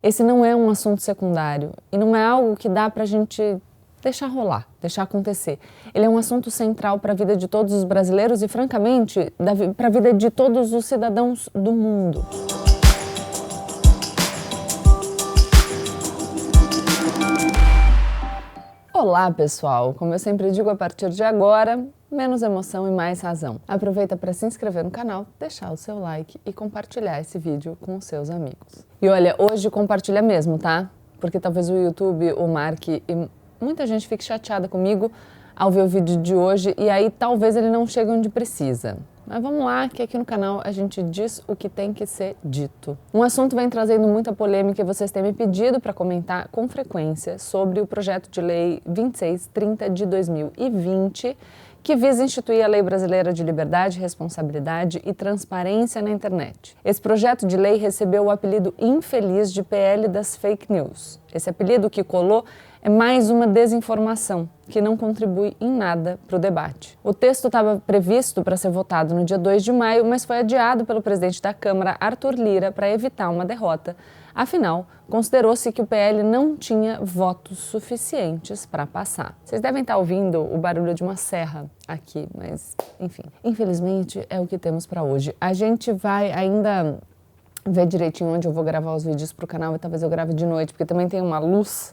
Esse 0.00 0.22
não 0.22 0.44
é 0.44 0.54
um 0.54 0.70
assunto 0.70 1.02
secundário 1.02 1.72
e 1.90 1.98
não 1.98 2.14
é 2.14 2.24
algo 2.24 2.54
que 2.54 2.68
dá 2.68 2.88
para 2.88 3.02
a 3.02 3.06
gente 3.06 3.42
deixar 4.00 4.28
rolar, 4.28 4.68
deixar 4.80 5.02
acontecer. 5.02 5.58
Ele 5.92 6.04
é 6.04 6.08
um 6.08 6.16
assunto 6.16 6.52
central 6.52 7.00
para 7.00 7.10
a 7.10 7.16
vida 7.16 7.36
de 7.36 7.48
todos 7.48 7.74
os 7.74 7.82
brasileiros 7.82 8.40
e, 8.40 8.46
francamente, 8.46 9.32
para 9.76 9.88
a 9.88 9.90
vida 9.90 10.14
de 10.14 10.30
todos 10.30 10.72
os 10.72 10.84
cidadãos 10.84 11.48
do 11.52 11.72
mundo. 11.72 12.24
Olá, 18.94 19.32
pessoal! 19.32 19.94
Como 19.94 20.14
eu 20.14 20.18
sempre 20.20 20.52
digo, 20.52 20.70
a 20.70 20.76
partir 20.76 21.10
de 21.10 21.24
agora, 21.24 21.84
menos 22.10 22.42
emoção 22.42 22.88
e 22.88 22.90
mais 22.90 23.20
razão. 23.20 23.60
Aproveita 23.68 24.16
para 24.16 24.32
se 24.32 24.46
inscrever 24.46 24.82
no 24.82 24.90
canal, 24.90 25.26
deixar 25.38 25.70
o 25.72 25.76
seu 25.76 25.98
like 25.98 26.40
e 26.44 26.52
compartilhar 26.52 27.20
esse 27.20 27.38
vídeo 27.38 27.76
com 27.80 27.96
os 27.96 28.04
seus 28.04 28.30
amigos. 28.30 28.86
E 29.00 29.08
olha, 29.08 29.34
hoje 29.38 29.70
compartilha 29.70 30.22
mesmo, 30.22 30.58
tá? 30.58 30.90
Porque 31.20 31.38
talvez 31.38 31.68
o 31.68 31.76
YouTube, 31.76 32.32
o 32.32 32.48
Mark 32.48 32.88
e 32.88 33.02
muita 33.60 33.86
gente 33.86 34.08
fique 34.08 34.24
chateada 34.24 34.68
comigo 34.68 35.10
ao 35.54 35.70
ver 35.70 35.82
o 35.82 35.88
vídeo 35.88 36.16
de 36.16 36.34
hoje 36.34 36.74
e 36.78 36.88
aí 36.88 37.10
talvez 37.10 37.56
ele 37.56 37.68
não 37.68 37.86
chegue 37.86 38.10
onde 38.10 38.28
precisa. 38.28 38.96
Mas 39.26 39.42
vamos 39.42 39.62
lá, 39.62 39.86
que 39.90 40.02
aqui 40.02 40.16
no 40.16 40.24
canal 40.24 40.62
a 40.64 40.72
gente 40.72 41.02
diz 41.02 41.42
o 41.46 41.54
que 41.54 41.68
tem 41.68 41.92
que 41.92 42.06
ser 42.06 42.34
dito. 42.42 42.96
Um 43.12 43.22
assunto 43.22 43.54
vem 43.54 43.68
trazendo 43.68 44.08
muita 44.08 44.32
polêmica 44.32 44.80
e 44.80 44.84
vocês 44.84 45.10
têm 45.10 45.22
me 45.22 45.34
pedido 45.34 45.78
para 45.78 45.92
comentar 45.92 46.48
com 46.48 46.66
frequência 46.66 47.38
sobre 47.38 47.78
o 47.78 47.86
projeto 47.86 48.30
de 48.30 48.40
lei 48.40 48.80
2630 48.86 49.90
de 49.90 50.06
2020 50.06 51.36
que 51.88 51.96
visa 51.96 52.22
instituir 52.22 52.62
a 52.62 52.68
Lei 52.68 52.82
Brasileira 52.82 53.32
de 53.32 53.42
Liberdade, 53.42 53.98
Responsabilidade 53.98 55.00
e 55.06 55.14
Transparência 55.14 56.02
na 56.02 56.10
Internet. 56.10 56.76
Esse 56.84 57.00
projeto 57.00 57.46
de 57.46 57.56
lei 57.56 57.78
recebeu 57.78 58.24
o 58.24 58.30
apelido 58.30 58.74
infeliz 58.78 59.50
de 59.50 59.62
PL 59.62 60.06
das 60.06 60.36
Fake 60.36 60.70
News. 60.70 61.18
Esse 61.32 61.48
apelido 61.48 61.88
que 61.88 62.04
colou 62.04 62.44
é 62.82 62.90
mais 62.90 63.30
uma 63.30 63.46
desinformação 63.46 64.50
que 64.68 64.82
não 64.82 64.98
contribui 64.98 65.56
em 65.58 65.70
nada 65.70 66.20
para 66.28 66.36
o 66.36 66.38
debate. 66.38 66.98
O 67.02 67.14
texto 67.14 67.46
estava 67.46 67.82
previsto 67.86 68.44
para 68.44 68.58
ser 68.58 68.68
votado 68.70 69.14
no 69.14 69.24
dia 69.24 69.38
2 69.38 69.64
de 69.64 69.72
maio, 69.72 70.04
mas 70.04 70.26
foi 70.26 70.40
adiado 70.40 70.84
pelo 70.84 71.00
presidente 71.00 71.40
da 71.40 71.54
Câmara, 71.54 71.96
Arthur 71.98 72.34
Lira, 72.34 72.70
para 72.70 72.90
evitar 72.90 73.30
uma 73.30 73.46
derrota. 73.46 73.96
Afinal, 74.38 74.86
considerou-se 75.10 75.72
que 75.72 75.82
o 75.82 75.86
PL 75.86 76.22
não 76.22 76.56
tinha 76.56 77.00
votos 77.02 77.58
suficientes 77.58 78.64
para 78.64 78.86
passar. 78.86 79.36
Vocês 79.44 79.60
devem 79.60 79.82
estar 79.82 79.96
ouvindo 79.96 80.40
o 80.40 80.56
barulho 80.56 80.94
de 80.94 81.02
uma 81.02 81.16
serra 81.16 81.68
aqui, 81.88 82.28
mas 82.32 82.76
enfim. 83.00 83.24
Infelizmente 83.42 84.24
é 84.30 84.38
o 84.38 84.46
que 84.46 84.56
temos 84.56 84.86
para 84.86 85.02
hoje. 85.02 85.34
A 85.40 85.52
gente 85.52 85.90
vai 85.90 86.30
ainda 86.30 87.00
ver 87.66 87.84
direitinho 87.86 88.30
onde 88.30 88.46
eu 88.46 88.52
vou 88.52 88.62
gravar 88.62 88.94
os 88.94 89.02
vídeos 89.02 89.32
para 89.32 89.44
o 89.44 89.48
canal 89.48 89.74
e 89.74 89.78
talvez 89.80 90.04
eu 90.04 90.08
grave 90.08 90.32
de 90.32 90.46
noite, 90.46 90.72
porque 90.72 90.86
também 90.86 91.08
tem 91.08 91.20
uma 91.20 91.40
luz 91.40 91.92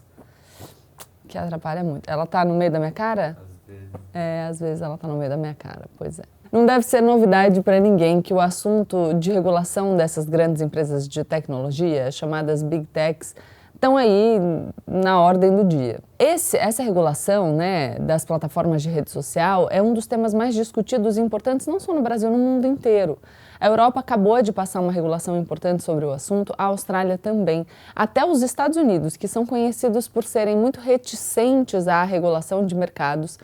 que 1.26 1.36
atrapalha 1.36 1.82
muito. 1.82 2.08
Ela 2.08 2.26
tá 2.26 2.44
no 2.44 2.54
meio 2.54 2.70
da 2.70 2.78
minha 2.78 2.92
cara? 2.92 3.36
Às 3.40 3.66
vezes. 3.66 3.90
É, 4.14 4.46
às 4.48 4.60
vezes 4.60 4.82
ela 4.82 4.96
tá 4.96 5.08
no 5.08 5.16
meio 5.16 5.30
da 5.30 5.36
minha 5.36 5.54
cara, 5.56 5.86
pois 5.98 6.20
é. 6.20 6.35
Não 6.52 6.64
deve 6.64 6.84
ser 6.84 7.00
novidade 7.00 7.60
para 7.62 7.80
ninguém 7.80 8.22
que 8.22 8.32
o 8.32 8.40
assunto 8.40 9.14
de 9.14 9.32
regulação 9.32 9.96
dessas 9.96 10.26
grandes 10.26 10.62
empresas 10.62 11.08
de 11.08 11.24
tecnologia, 11.24 12.10
chamadas 12.10 12.62
Big 12.62 12.86
Techs, 12.86 13.34
estão 13.74 13.96
aí 13.96 14.40
na 14.86 15.20
ordem 15.20 15.54
do 15.54 15.64
dia. 15.64 16.00
Esse, 16.18 16.56
essa 16.56 16.82
regulação 16.82 17.54
né, 17.54 17.98
das 17.98 18.24
plataformas 18.24 18.82
de 18.82 18.88
rede 18.88 19.10
social 19.10 19.68
é 19.70 19.82
um 19.82 19.92
dos 19.92 20.06
temas 20.06 20.32
mais 20.32 20.54
discutidos 20.54 21.18
e 21.18 21.20
importantes 21.20 21.66
não 21.66 21.78
só 21.78 21.92
no 21.92 22.00
Brasil, 22.00 22.30
no 22.30 22.38
mundo 22.38 22.66
inteiro. 22.66 23.18
A 23.60 23.66
Europa 23.66 24.00
acabou 24.00 24.40
de 24.42 24.52
passar 24.52 24.80
uma 24.80 24.92
regulação 24.92 25.38
importante 25.38 25.82
sobre 25.82 26.04
o 26.04 26.10
assunto, 26.10 26.54
a 26.58 26.64
Austrália 26.64 27.18
também. 27.18 27.66
Até 27.94 28.24
os 28.24 28.42
Estados 28.42 28.76
Unidos, 28.76 29.16
que 29.16 29.28
são 29.28 29.46
conhecidos 29.46 30.08
por 30.08 30.24
serem 30.24 30.56
muito 30.56 30.80
reticentes 30.80 31.86
à 31.86 32.02
regulação 32.04 32.64
de 32.66 32.74
mercados, 32.74 33.38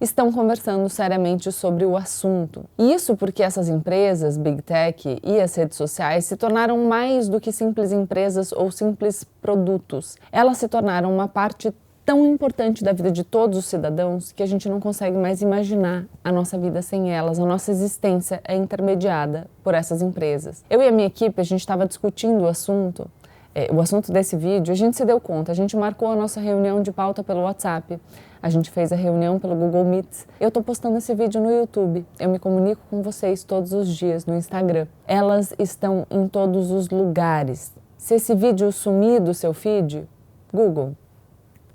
estão 0.00 0.32
conversando 0.32 0.88
seriamente 0.88 1.50
sobre 1.50 1.84
o 1.84 1.96
assunto. 1.96 2.64
Isso 2.78 3.16
porque 3.16 3.42
essas 3.42 3.68
empresas, 3.68 4.36
Big 4.36 4.62
Tech 4.62 5.18
e 5.22 5.40
as 5.40 5.54
redes 5.54 5.76
sociais 5.76 6.24
se 6.24 6.36
tornaram 6.36 6.78
mais 6.84 7.28
do 7.28 7.40
que 7.40 7.52
simples 7.52 7.92
empresas 7.92 8.52
ou 8.52 8.70
simples 8.70 9.24
produtos. 9.42 10.16
Elas 10.30 10.58
se 10.58 10.68
tornaram 10.68 11.12
uma 11.12 11.26
parte 11.26 11.72
tão 12.08 12.24
importante 12.24 12.82
da 12.82 12.90
vida 12.90 13.12
de 13.12 13.22
todos 13.22 13.58
os 13.58 13.66
cidadãos 13.66 14.32
que 14.32 14.42
a 14.42 14.46
gente 14.46 14.66
não 14.66 14.80
consegue 14.80 15.14
mais 15.14 15.42
imaginar 15.42 16.06
a 16.24 16.32
nossa 16.32 16.56
vida 16.56 16.80
sem 16.80 17.12
elas. 17.12 17.38
A 17.38 17.44
nossa 17.44 17.70
existência 17.70 18.40
é 18.44 18.56
intermediada 18.56 19.46
por 19.62 19.74
essas 19.74 20.00
empresas. 20.00 20.64
Eu 20.70 20.80
e 20.80 20.88
a 20.88 20.90
minha 20.90 21.06
equipe, 21.06 21.38
a 21.38 21.44
gente 21.44 21.60
estava 21.60 21.84
discutindo 21.84 22.44
o 22.44 22.46
assunto, 22.46 23.10
é, 23.54 23.70
o 23.70 23.78
assunto 23.78 24.10
desse 24.10 24.36
vídeo, 24.36 24.72
a 24.72 24.74
gente 24.74 24.96
se 24.96 25.04
deu 25.04 25.20
conta, 25.20 25.52
a 25.52 25.54
gente 25.54 25.76
marcou 25.76 26.10
a 26.10 26.16
nossa 26.16 26.40
reunião 26.40 26.80
de 26.80 26.92
pauta 26.92 27.22
pelo 27.22 27.42
WhatsApp. 27.42 28.00
A 28.40 28.48
gente 28.48 28.70
fez 28.70 28.92
a 28.92 28.96
reunião 28.96 29.38
pelo 29.38 29.54
Google 29.56 29.84
Meets. 29.84 30.26
Eu 30.40 30.48
estou 30.48 30.62
postando 30.62 30.96
esse 30.98 31.14
vídeo 31.14 31.40
no 31.40 31.50
YouTube. 31.50 32.06
Eu 32.18 32.28
me 32.30 32.38
comunico 32.38 32.80
com 32.88 33.02
vocês 33.02 33.42
todos 33.42 33.72
os 33.72 33.88
dias 33.88 34.26
no 34.26 34.36
Instagram. 34.36 34.86
Elas 35.06 35.52
estão 35.58 36.06
em 36.10 36.28
todos 36.28 36.70
os 36.70 36.88
lugares. 36.88 37.72
Se 37.96 38.14
esse 38.14 38.34
vídeo 38.34 38.70
sumir 38.70 39.20
do 39.20 39.34
seu 39.34 39.52
feed, 39.52 40.08
Google, 40.52 40.96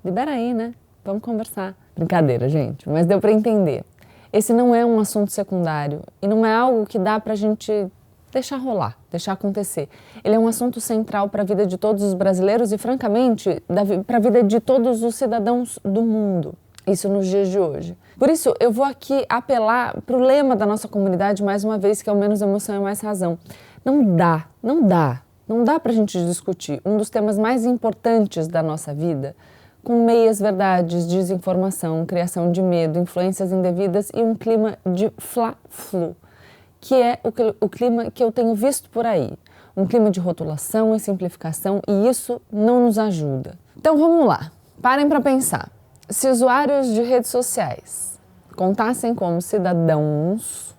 libera 0.04 0.32
aí, 0.32 0.54
né? 0.54 0.74
Vamos 1.04 1.22
conversar. 1.22 1.76
Brincadeira, 1.94 2.48
gente, 2.48 2.88
mas 2.88 3.06
deu 3.06 3.20
para 3.20 3.30
entender. 3.30 3.84
Esse 4.32 4.52
não 4.52 4.74
é 4.74 4.84
um 4.84 4.98
assunto 4.98 5.30
secundário 5.30 6.00
e 6.20 6.26
não 6.26 6.44
é 6.44 6.52
algo 6.52 6.86
que 6.86 6.98
dá 6.98 7.20
para 7.20 7.34
a 7.34 7.36
gente 7.36 7.86
deixar 8.34 8.58
rolar, 8.58 8.98
deixar 9.10 9.32
acontecer. 9.32 9.88
Ele 10.22 10.34
é 10.34 10.38
um 10.38 10.46
assunto 10.46 10.80
central 10.80 11.28
para 11.28 11.42
a 11.42 11.44
vida 11.44 11.66
de 11.66 11.78
todos 11.78 12.02
os 12.02 12.12
brasileiros 12.12 12.72
e, 12.72 12.78
francamente, 12.78 13.62
para 14.06 14.18
a 14.18 14.20
vida 14.20 14.42
de 14.42 14.60
todos 14.60 15.02
os 15.02 15.14
cidadãos 15.14 15.78
do 15.82 16.02
mundo. 16.02 16.54
Isso 16.86 17.08
nos 17.08 17.26
dias 17.26 17.48
de 17.48 17.58
hoje. 17.58 17.96
Por 18.18 18.28
isso, 18.28 18.54
eu 18.60 18.70
vou 18.70 18.84
aqui 18.84 19.24
apelar 19.28 20.00
para 20.02 20.16
o 20.16 20.20
lema 20.20 20.54
da 20.54 20.66
nossa 20.66 20.86
comunidade 20.86 21.42
mais 21.42 21.64
uma 21.64 21.78
vez, 21.78 22.02
que 22.02 22.10
é 22.10 22.12
o 22.12 22.16
menos 22.16 22.42
emoção 22.42 22.76
e 22.76 22.78
mais 22.78 23.00
razão. 23.00 23.38
Não 23.82 24.16
dá, 24.16 24.46
não 24.62 24.82
dá, 24.86 25.22
não 25.48 25.64
dá 25.64 25.80
para 25.80 25.92
a 25.92 25.94
gente 25.94 26.22
discutir 26.26 26.82
um 26.84 26.98
dos 26.98 27.08
temas 27.08 27.38
mais 27.38 27.64
importantes 27.64 28.46
da 28.46 28.62
nossa 28.62 28.92
vida 28.92 29.34
com 29.84 30.06
meias 30.06 30.40
verdades, 30.40 31.06
desinformação, 31.06 32.06
criação 32.06 32.50
de 32.50 32.62
medo, 32.62 32.98
influências 32.98 33.52
indevidas 33.52 34.10
e 34.14 34.22
um 34.22 34.34
clima 34.34 34.78
de 34.86 35.12
fla-flu, 35.18 36.16
que 36.84 36.94
é 36.94 37.18
o, 37.62 37.66
clima 37.66 38.10
que 38.10 38.22
eu 38.22 38.30
tenho 38.30 38.54
visto 38.54 38.90
por 38.90 39.06
aí. 39.06 39.32
Um 39.74 39.86
clima 39.86 40.10
de 40.10 40.20
rotulação 40.20 40.94
e 40.94 41.00
simplificação, 41.00 41.80
e 41.88 42.06
isso 42.06 42.42
não 42.52 42.84
nos 42.84 42.98
ajuda. 42.98 43.58
Então 43.74 43.96
vamos 43.96 44.26
lá, 44.26 44.52
parem 44.82 45.08
para 45.08 45.18
pensar. 45.18 45.70
Se 46.10 46.28
usuários 46.28 46.88
de 46.88 47.00
redes 47.00 47.30
sociais 47.30 48.20
contassem 48.54 49.14
como 49.14 49.40
cidadãos, 49.40 50.76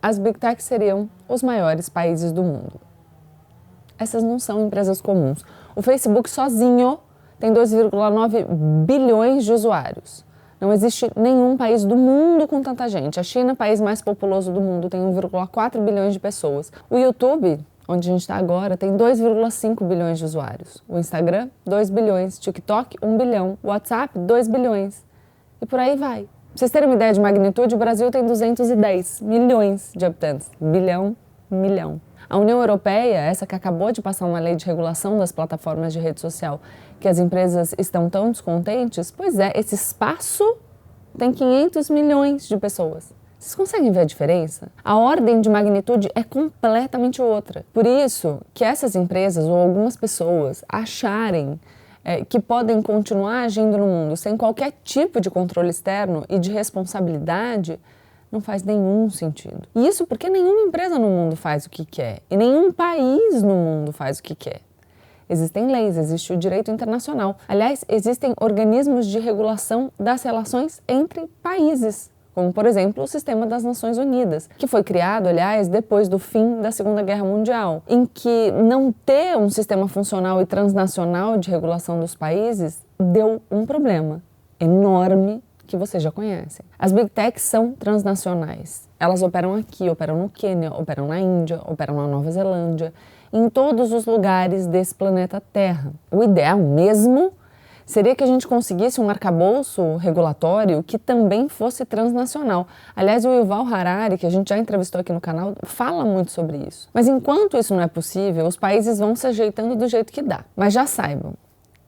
as 0.00 0.18
Big 0.18 0.38
Tech 0.38 0.62
seriam 0.62 1.06
os 1.28 1.42
maiores 1.42 1.90
países 1.90 2.32
do 2.32 2.42
mundo. 2.42 2.80
Essas 3.98 4.22
não 4.22 4.38
são 4.38 4.66
empresas 4.66 5.02
comuns. 5.02 5.44
O 5.76 5.82
Facebook 5.82 6.30
sozinho 6.30 6.98
tem 7.38 7.52
2,9 7.52 8.86
bilhões 8.86 9.44
de 9.44 9.52
usuários. 9.52 10.24
Não 10.66 10.72
existe 10.72 11.08
nenhum 11.14 11.56
país 11.56 11.84
do 11.84 11.94
mundo 11.94 12.48
com 12.48 12.60
tanta 12.60 12.88
gente. 12.88 13.20
A 13.20 13.22
China, 13.22 13.54
país 13.54 13.80
mais 13.80 14.02
populoso 14.02 14.52
do 14.52 14.60
mundo, 14.60 14.90
tem 14.90 15.00
1,4 15.00 15.80
bilhões 15.80 16.12
de 16.12 16.18
pessoas. 16.18 16.72
O 16.90 16.98
YouTube, 16.98 17.60
onde 17.86 18.08
a 18.08 18.12
gente 18.12 18.22
está 18.22 18.34
agora, 18.34 18.76
tem 18.76 18.96
2,5 18.96 19.86
bilhões 19.86 20.18
de 20.18 20.24
usuários. 20.24 20.82
O 20.88 20.98
Instagram, 20.98 21.50
2 21.64 21.88
bilhões. 21.90 22.36
TikTok, 22.40 22.96
1 23.00 23.16
bilhão. 23.16 23.56
WhatsApp, 23.62 24.18
2 24.18 24.48
bilhões. 24.48 25.04
E 25.62 25.66
por 25.66 25.78
aí 25.78 25.94
vai. 25.96 26.22
Pra 26.22 26.28
vocês 26.56 26.70
terem 26.72 26.88
uma 26.88 26.96
ideia 26.96 27.12
de 27.12 27.20
magnitude, 27.20 27.76
o 27.76 27.78
Brasil 27.78 28.10
tem 28.10 28.26
210 28.26 29.20
milhões 29.20 29.92
de 29.94 30.04
habitantes. 30.04 30.50
Bilhão, 30.60 31.14
milhão. 31.48 32.00
A 32.28 32.38
União 32.38 32.58
Europeia, 32.58 33.18
essa 33.18 33.46
que 33.46 33.54
acabou 33.54 33.92
de 33.92 34.02
passar 34.02 34.26
uma 34.26 34.40
lei 34.40 34.56
de 34.56 34.66
regulação 34.66 35.16
das 35.16 35.30
plataformas 35.30 35.92
de 35.92 36.00
rede 36.00 36.20
social, 36.20 36.60
que 37.00 37.08
as 37.08 37.18
empresas 37.18 37.74
estão 37.78 38.08
tão 38.08 38.30
descontentes, 38.30 39.10
pois 39.10 39.38
é, 39.38 39.52
esse 39.54 39.74
espaço 39.74 40.56
tem 41.16 41.32
500 41.32 41.90
milhões 41.90 42.48
de 42.48 42.56
pessoas. 42.56 43.14
Vocês 43.38 43.54
conseguem 43.54 43.92
ver 43.92 44.00
a 44.00 44.04
diferença? 44.04 44.68
A 44.82 44.96
ordem 44.96 45.40
de 45.40 45.48
magnitude 45.48 46.08
é 46.14 46.24
completamente 46.24 47.20
outra. 47.20 47.64
Por 47.72 47.86
isso 47.86 48.40
que 48.52 48.64
essas 48.64 48.96
empresas 48.96 49.44
ou 49.44 49.54
algumas 49.54 49.96
pessoas 49.96 50.64
acharem 50.68 51.60
é, 52.02 52.24
que 52.24 52.40
podem 52.40 52.80
continuar 52.80 53.42
agindo 53.42 53.76
no 53.76 53.86
mundo 53.86 54.16
sem 54.16 54.36
qualquer 54.36 54.72
tipo 54.82 55.20
de 55.20 55.30
controle 55.30 55.70
externo 55.70 56.24
e 56.28 56.38
de 56.38 56.50
responsabilidade 56.50 57.78
não 58.30 58.40
faz 58.40 58.62
nenhum 58.62 59.08
sentido. 59.10 59.62
E 59.74 59.86
isso 59.86 60.06
porque 60.06 60.28
nenhuma 60.28 60.62
empresa 60.62 60.98
no 60.98 61.08
mundo 61.08 61.36
faz 61.36 61.66
o 61.66 61.70
que 61.70 61.84
quer 61.84 62.20
e 62.30 62.36
nenhum 62.36 62.72
país 62.72 63.42
no 63.42 63.54
mundo 63.54 63.92
faz 63.92 64.18
o 64.18 64.22
que 64.22 64.34
quer. 64.34 64.60
Existem 65.28 65.66
leis, 65.66 65.96
existe 65.96 66.32
o 66.32 66.36
direito 66.36 66.70
internacional. 66.70 67.36
Aliás, 67.48 67.84
existem 67.88 68.32
organismos 68.40 69.06
de 69.06 69.18
regulação 69.18 69.90
das 69.98 70.22
relações 70.22 70.80
entre 70.86 71.26
países, 71.42 72.10
como 72.34 72.52
por 72.52 72.66
exemplo 72.66 73.02
o 73.02 73.06
sistema 73.06 73.46
das 73.46 73.64
Nações 73.64 73.98
Unidas, 73.98 74.48
que 74.56 74.66
foi 74.66 74.84
criado, 74.84 75.26
aliás, 75.26 75.68
depois 75.68 76.08
do 76.08 76.18
fim 76.18 76.60
da 76.60 76.70
Segunda 76.70 77.02
Guerra 77.02 77.24
Mundial, 77.24 77.82
em 77.88 78.06
que 78.06 78.52
não 78.52 78.92
ter 78.92 79.36
um 79.36 79.48
sistema 79.48 79.88
funcional 79.88 80.40
e 80.40 80.46
transnacional 80.46 81.38
de 81.38 81.50
regulação 81.50 81.98
dos 81.98 82.14
países 82.14 82.84
deu 82.98 83.42
um 83.50 83.66
problema 83.66 84.22
enorme 84.60 85.42
que 85.66 85.76
vocês 85.76 86.02
já 86.02 86.12
conhecem. 86.12 86.64
As 86.78 86.92
Big 86.92 87.10
Techs 87.10 87.42
são 87.42 87.72
transnacionais. 87.72 88.88
Elas 89.00 89.22
operam 89.22 89.54
aqui, 89.54 89.90
operam 89.90 90.16
no 90.18 90.28
Quênia, 90.28 90.72
operam 90.72 91.08
na 91.08 91.18
Índia, 91.18 91.60
operam 91.66 91.96
na 91.96 92.06
Nova 92.06 92.30
Zelândia, 92.30 92.94
em 93.32 93.48
todos 93.48 93.92
os 93.92 94.06
lugares 94.06 94.66
desse 94.66 94.94
planeta 94.94 95.42
Terra. 95.52 95.92
O 96.10 96.22
ideal 96.22 96.58
mesmo 96.58 97.32
seria 97.84 98.14
que 98.16 98.24
a 98.24 98.26
gente 98.26 98.46
conseguisse 98.46 99.00
um 99.00 99.08
arcabouço 99.08 99.96
regulatório 99.96 100.82
que 100.82 100.98
também 100.98 101.48
fosse 101.48 101.84
transnacional. 101.84 102.66
Aliás, 102.94 103.24
o 103.24 103.32
Yuval 103.32 103.66
Harari, 103.66 104.18
que 104.18 104.26
a 104.26 104.30
gente 104.30 104.48
já 104.48 104.58
entrevistou 104.58 105.00
aqui 105.00 105.12
no 105.12 105.20
canal, 105.20 105.54
fala 105.62 106.04
muito 106.04 106.32
sobre 106.32 106.56
isso. 106.58 106.88
Mas 106.92 107.06
enquanto 107.06 107.56
isso 107.56 107.74
não 107.74 107.82
é 107.82 107.86
possível, 107.86 108.46
os 108.46 108.56
países 108.56 108.98
vão 108.98 109.14
se 109.14 109.26
ajeitando 109.26 109.76
do 109.76 109.86
jeito 109.86 110.12
que 110.12 110.20
dá. 110.20 110.44
Mas 110.56 110.74
já 110.74 110.86
saibam, 110.86 111.34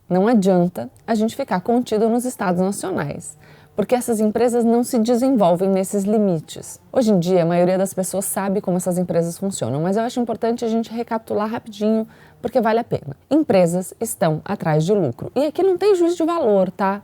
não 0.09 0.29
adianta 0.29 0.89
a 1.07 1.15
gente 1.15 1.35
ficar 1.35 1.61
contido 1.61 2.09
nos 2.09 2.25
estados 2.25 2.61
nacionais 2.61 3.37
porque 3.79 3.95
essas 3.95 4.19
empresas 4.19 4.65
não 4.65 4.83
se 4.83 4.99
desenvolvem 4.99 5.69
nesses 5.69 6.03
limites. 6.03 6.81
Hoje 6.93 7.13
em 7.13 7.21
dia, 7.21 7.45
a 7.45 7.47
maioria 7.47 7.79
das 7.79 7.95
pessoas 7.95 8.25
sabe 8.25 8.61
como 8.61 8.77
essas 8.77 8.99
empresas 8.99 9.39
funcionam, 9.39 9.81
mas 9.81 9.97
eu 9.97 10.03
acho 10.03 10.19
importante 10.19 10.65
a 10.65 10.69
gente 10.69 10.91
recapitular 10.91 11.49
rapidinho, 11.49 12.05
porque 12.43 12.61
vale 12.61 12.81
a 12.81 12.85
pena. 12.85 13.17
Empresas 13.31 13.95
estão 14.01 14.43
atrás 14.45 14.85
de 14.85 14.93
lucro. 14.93 15.31
E 15.33 15.47
aqui 15.47 15.63
não 15.63 15.79
tem 15.79 15.95
juízo 15.95 16.17
de 16.17 16.25
valor, 16.25 16.73
tá? 16.73 17.03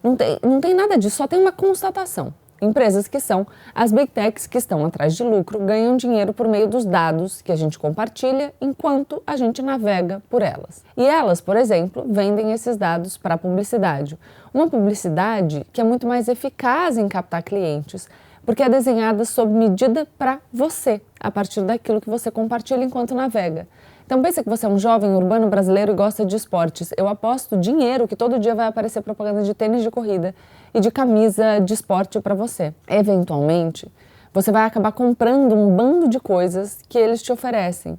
Não 0.00 0.14
tem, 0.14 0.38
não 0.44 0.60
tem 0.60 0.74
nada 0.74 0.96
disso, 0.96 1.16
só 1.16 1.26
tem 1.26 1.40
uma 1.40 1.50
constatação. 1.50 2.32
Empresas 2.62 3.08
que 3.08 3.18
são 3.18 3.44
as 3.74 3.90
big 3.90 4.06
techs 4.06 4.46
que 4.46 4.56
estão 4.56 4.86
atrás 4.86 5.16
de 5.16 5.24
lucro 5.24 5.58
ganham 5.58 5.96
dinheiro 5.96 6.32
por 6.32 6.46
meio 6.46 6.68
dos 6.68 6.84
dados 6.84 7.42
que 7.42 7.50
a 7.50 7.56
gente 7.56 7.76
compartilha 7.76 8.54
enquanto 8.60 9.20
a 9.26 9.36
gente 9.36 9.60
navega 9.60 10.22
por 10.30 10.42
elas. 10.42 10.84
E 10.96 11.04
elas, 11.04 11.40
por 11.40 11.56
exemplo, 11.56 12.06
vendem 12.08 12.52
esses 12.52 12.76
dados 12.76 13.16
para 13.16 13.36
publicidade. 13.36 14.16
Uma 14.54 14.68
publicidade 14.68 15.66
que 15.72 15.80
é 15.80 15.84
muito 15.84 16.06
mais 16.06 16.28
eficaz 16.28 16.96
em 16.96 17.08
captar 17.08 17.42
clientes, 17.42 18.08
porque 18.46 18.62
é 18.62 18.68
desenhada 18.68 19.24
sob 19.24 19.52
medida 19.52 20.06
para 20.16 20.38
você, 20.52 21.00
a 21.18 21.32
partir 21.32 21.62
daquilo 21.62 22.00
que 22.00 22.08
você 22.08 22.30
compartilha 22.30 22.84
enquanto 22.84 23.12
navega. 23.12 23.66
Então 24.06 24.22
pensa 24.22 24.42
que 24.42 24.48
você 24.48 24.66
é 24.66 24.68
um 24.68 24.78
jovem 24.78 25.14
urbano 25.14 25.48
brasileiro 25.48 25.92
e 25.92 25.94
gosta 25.96 26.24
de 26.24 26.36
esportes. 26.36 26.92
Eu 26.96 27.08
aposto 27.08 27.56
dinheiro 27.56 28.06
que 28.06 28.14
todo 28.14 28.38
dia 28.38 28.54
vai 28.54 28.66
aparecer 28.66 29.00
propaganda 29.00 29.42
de 29.42 29.52
tênis 29.52 29.82
de 29.82 29.90
corrida 29.90 30.34
e 30.74 30.80
de 30.80 30.90
camisa 30.90 31.58
de 31.60 31.74
esporte 31.74 32.20
para 32.20 32.34
você. 32.34 32.74
Eventualmente, 32.88 33.90
você 34.32 34.50
vai 34.50 34.64
acabar 34.64 34.92
comprando 34.92 35.54
um 35.54 35.74
bando 35.76 36.08
de 36.08 36.18
coisas 36.18 36.78
que 36.88 36.98
eles 36.98 37.22
te 37.22 37.32
oferecem. 37.32 37.98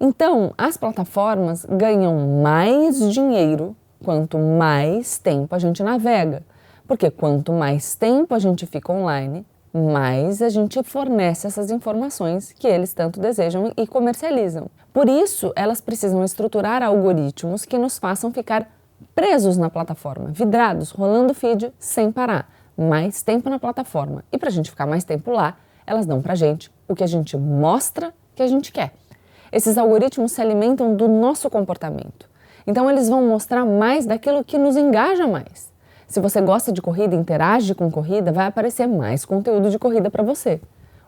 Então, 0.00 0.52
as 0.56 0.76
plataformas 0.76 1.64
ganham 1.64 2.42
mais 2.42 3.12
dinheiro 3.12 3.76
quanto 4.04 4.38
mais 4.38 5.18
tempo 5.18 5.54
a 5.54 5.58
gente 5.58 5.82
navega. 5.82 6.42
Porque 6.86 7.10
quanto 7.10 7.52
mais 7.52 7.94
tempo 7.94 8.34
a 8.34 8.38
gente 8.38 8.66
fica 8.66 8.92
online, 8.92 9.46
mais 9.72 10.42
a 10.42 10.48
gente 10.48 10.82
fornece 10.82 11.46
essas 11.46 11.70
informações 11.70 12.52
que 12.52 12.66
eles 12.66 12.92
tanto 12.92 13.18
desejam 13.18 13.72
e 13.76 13.86
comercializam. 13.86 14.66
Por 14.92 15.08
isso, 15.08 15.52
elas 15.56 15.80
precisam 15.80 16.22
estruturar 16.22 16.82
algoritmos 16.82 17.64
que 17.64 17.78
nos 17.78 17.98
façam 17.98 18.32
ficar 18.32 18.68
presos 19.14 19.56
na 19.56 19.68
plataforma, 19.70 20.30
vidrados, 20.30 20.90
rolando 20.90 21.34
feed 21.34 21.72
sem 21.78 22.10
parar, 22.10 22.50
mais 22.76 23.22
tempo 23.22 23.50
na 23.50 23.58
plataforma. 23.58 24.24
E 24.32 24.38
para 24.38 24.48
a 24.48 24.52
gente 24.52 24.70
ficar 24.70 24.86
mais 24.86 25.04
tempo 25.04 25.30
lá, 25.30 25.56
elas 25.86 26.06
dão 26.06 26.20
para 26.20 26.34
gente 26.34 26.70
o 26.88 26.94
que 26.94 27.04
a 27.04 27.06
gente 27.06 27.36
mostra 27.36 28.12
que 28.34 28.42
a 28.42 28.46
gente 28.46 28.72
quer. 28.72 28.92
Esses 29.50 29.76
algoritmos 29.76 30.32
se 30.32 30.40
alimentam 30.40 30.96
do 30.96 31.08
nosso 31.08 31.50
comportamento. 31.50 32.30
Então, 32.66 32.90
eles 32.90 33.08
vão 33.08 33.26
mostrar 33.26 33.64
mais 33.64 34.06
daquilo 34.06 34.44
que 34.44 34.56
nos 34.56 34.76
engaja 34.76 35.26
mais. 35.26 35.70
Se 36.06 36.20
você 36.20 36.40
gosta 36.40 36.72
de 36.72 36.80
corrida 36.80 37.14
interage 37.14 37.74
com 37.74 37.90
corrida, 37.90 38.32
vai 38.32 38.46
aparecer 38.46 38.86
mais 38.86 39.24
conteúdo 39.24 39.70
de 39.70 39.78
corrida 39.78 40.10
para 40.10 40.22
você. 40.22 40.60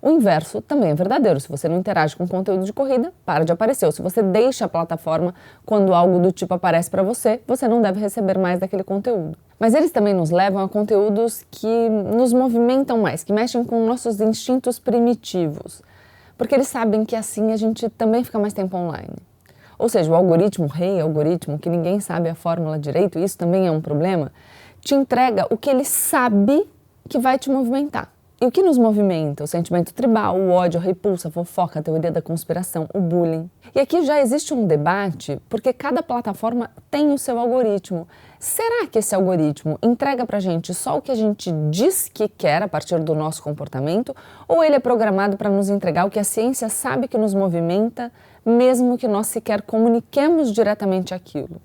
O 0.05 0.11
inverso 0.11 0.61
também 0.61 0.91
é 0.91 0.95
verdadeiro. 0.95 1.41
Se 1.41 1.49
você 1.49 1.67
não 1.67 1.79
interage 1.79 2.15
com 2.15 2.29
conteúdo 2.29 2.63
de 2.63 2.75
corrida, 2.75 3.11
para 3.25 3.43
de 3.43 3.51
aparecer. 3.51 3.87
Ou 3.87 3.93
se 3.93 4.03
você 4.03 4.23
deixa 4.23 4.67
a 4.67 4.69
plataforma 4.69 5.35
quando 5.65 5.95
algo 5.95 6.19
do 6.19 6.31
tipo 6.31 6.53
aparece 6.53 6.91
para 6.91 7.03
você, 7.03 7.41
você 7.47 7.67
não 7.67 7.81
deve 7.81 8.01
receber 8.01 8.37
mais 8.37 8.61
daquele 8.61 8.85
conteúdo. 8.85 9.39
Mas 9.59 9.73
eles 9.73 9.91
também 9.91 10.13
nos 10.13 10.29
levam 10.29 10.63
a 10.63 10.69
conteúdos 10.69 11.47
que 11.51 11.89
nos 11.89 12.35
movimentam 12.35 12.99
mais, 12.99 13.25
que 13.25 13.33
mexem 13.33 13.65
com 13.65 13.87
nossos 13.87 14.21
instintos 14.21 14.79
primitivos. 14.79 15.81
Porque 16.37 16.55
eles 16.55 16.69
sabem 16.69 17.07
que 17.07 17.17
assim 17.17 17.51
a 17.51 17.57
gente 17.57 17.89
também 17.89 18.23
fica 18.23 18.39
mais 18.39 18.53
tempo 18.53 18.77
online. 18.77 19.17
Ou 19.79 19.89
seja, 19.89 20.11
o 20.11 20.15
algoritmo 20.15 20.67
rei, 20.67 21.01
algoritmo 21.01 21.59
que 21.59 21.71
ninguém 21.71 21.99
sabe 21.99 22.29
a 22.29 22.35
fórmula 22.35 22.79
direito, 22.79 23.19
isso 23.19 23.39
também 23.39 23.67
é 23.67 23.71
um 23.71 23.81
problema, 23.81 24.31
te 24.83 24.95
entrega 24.95 25.47
o 25.49 25.57
que 25.57 25.71
ele 25.71 25.83
sabe 25.83 26.69
que 27.09 27.19
vai 27.19 27.39
te 27.39 27.49
movimentar. 27.49 28.14
E 28.45 28.47
o 28.47 28.51
que 28.51 28.63
nos 28.63 28.77
movimenta? 28.77 29.43
O 29.43 29.47
sentimento 29.47 29.95
tribal, 29.95 30.37
o 30.37 30.51
ódio, 30.51 30.79
a 30.79 30.83
repulsa, 30.83 31.29
a 31.29 31.31
fofoca, 31.31 31.81
a 31.81 31.83
teoria 31.83 32.13
da 32.13 32.21
conspiração, 32.21 32.87
o 32.93 33.01
bullying. 33.01 33.49
E 33.75 33.81
aqui 33.81 34.05
já 34.05 34.21
existe 34.21 34.53
um 34.53 34.67
debate 34.67 35.41
porque 35.49 35.73
cada 35.73 36.03
plataforma 36.03 36.71
tem 36.91 37.11
o 37.11 37.17
seu 37.17 37.39
algoritmo. 37.39 38.07
Será 38.39 38.87
que 38.87 38.99
esse 38.99 39.15
algoritmo 39.15 39.79
entrega 39.83 40.27
pra 40.27 40.41
gente 40.41 40.75
só 40.75 40.99
o 40.99 41.01
que 41.01 41.11
a 41.11 41.15
gente 41.15 41.51
diz 41.71 42.11
que 42.13 42.29
quer 42.29 42.63
a 42.63 42.69
partir 42.69 43.01
do 43.01 43.15
nosso 43.15 43.43
comportamento? 43.43 44.15
Ou 44.47 44.63
ele 44.63 44.77
é 44.77 44.79
programado 44.79 45.39
para 45.39 45.49
nos 45.49 45.71
entregar 45.71 46.05
o 46.05 46.11
que 46.11 46.19
a 46.19 46.25
ciência 46.25 46.69
sabe 46.69 47.09
que 47.09 47.17
nos 47.17 47.33
movimenta, 47.33 48.13
mesmo 48.45 48.99
que 48.99 49.09
nós 49.09 49.29
sequer 49.29 49.63
comuniquemos 49.63 50.53
diretamente 50.53 51.15
aquilo? 51.15 51.63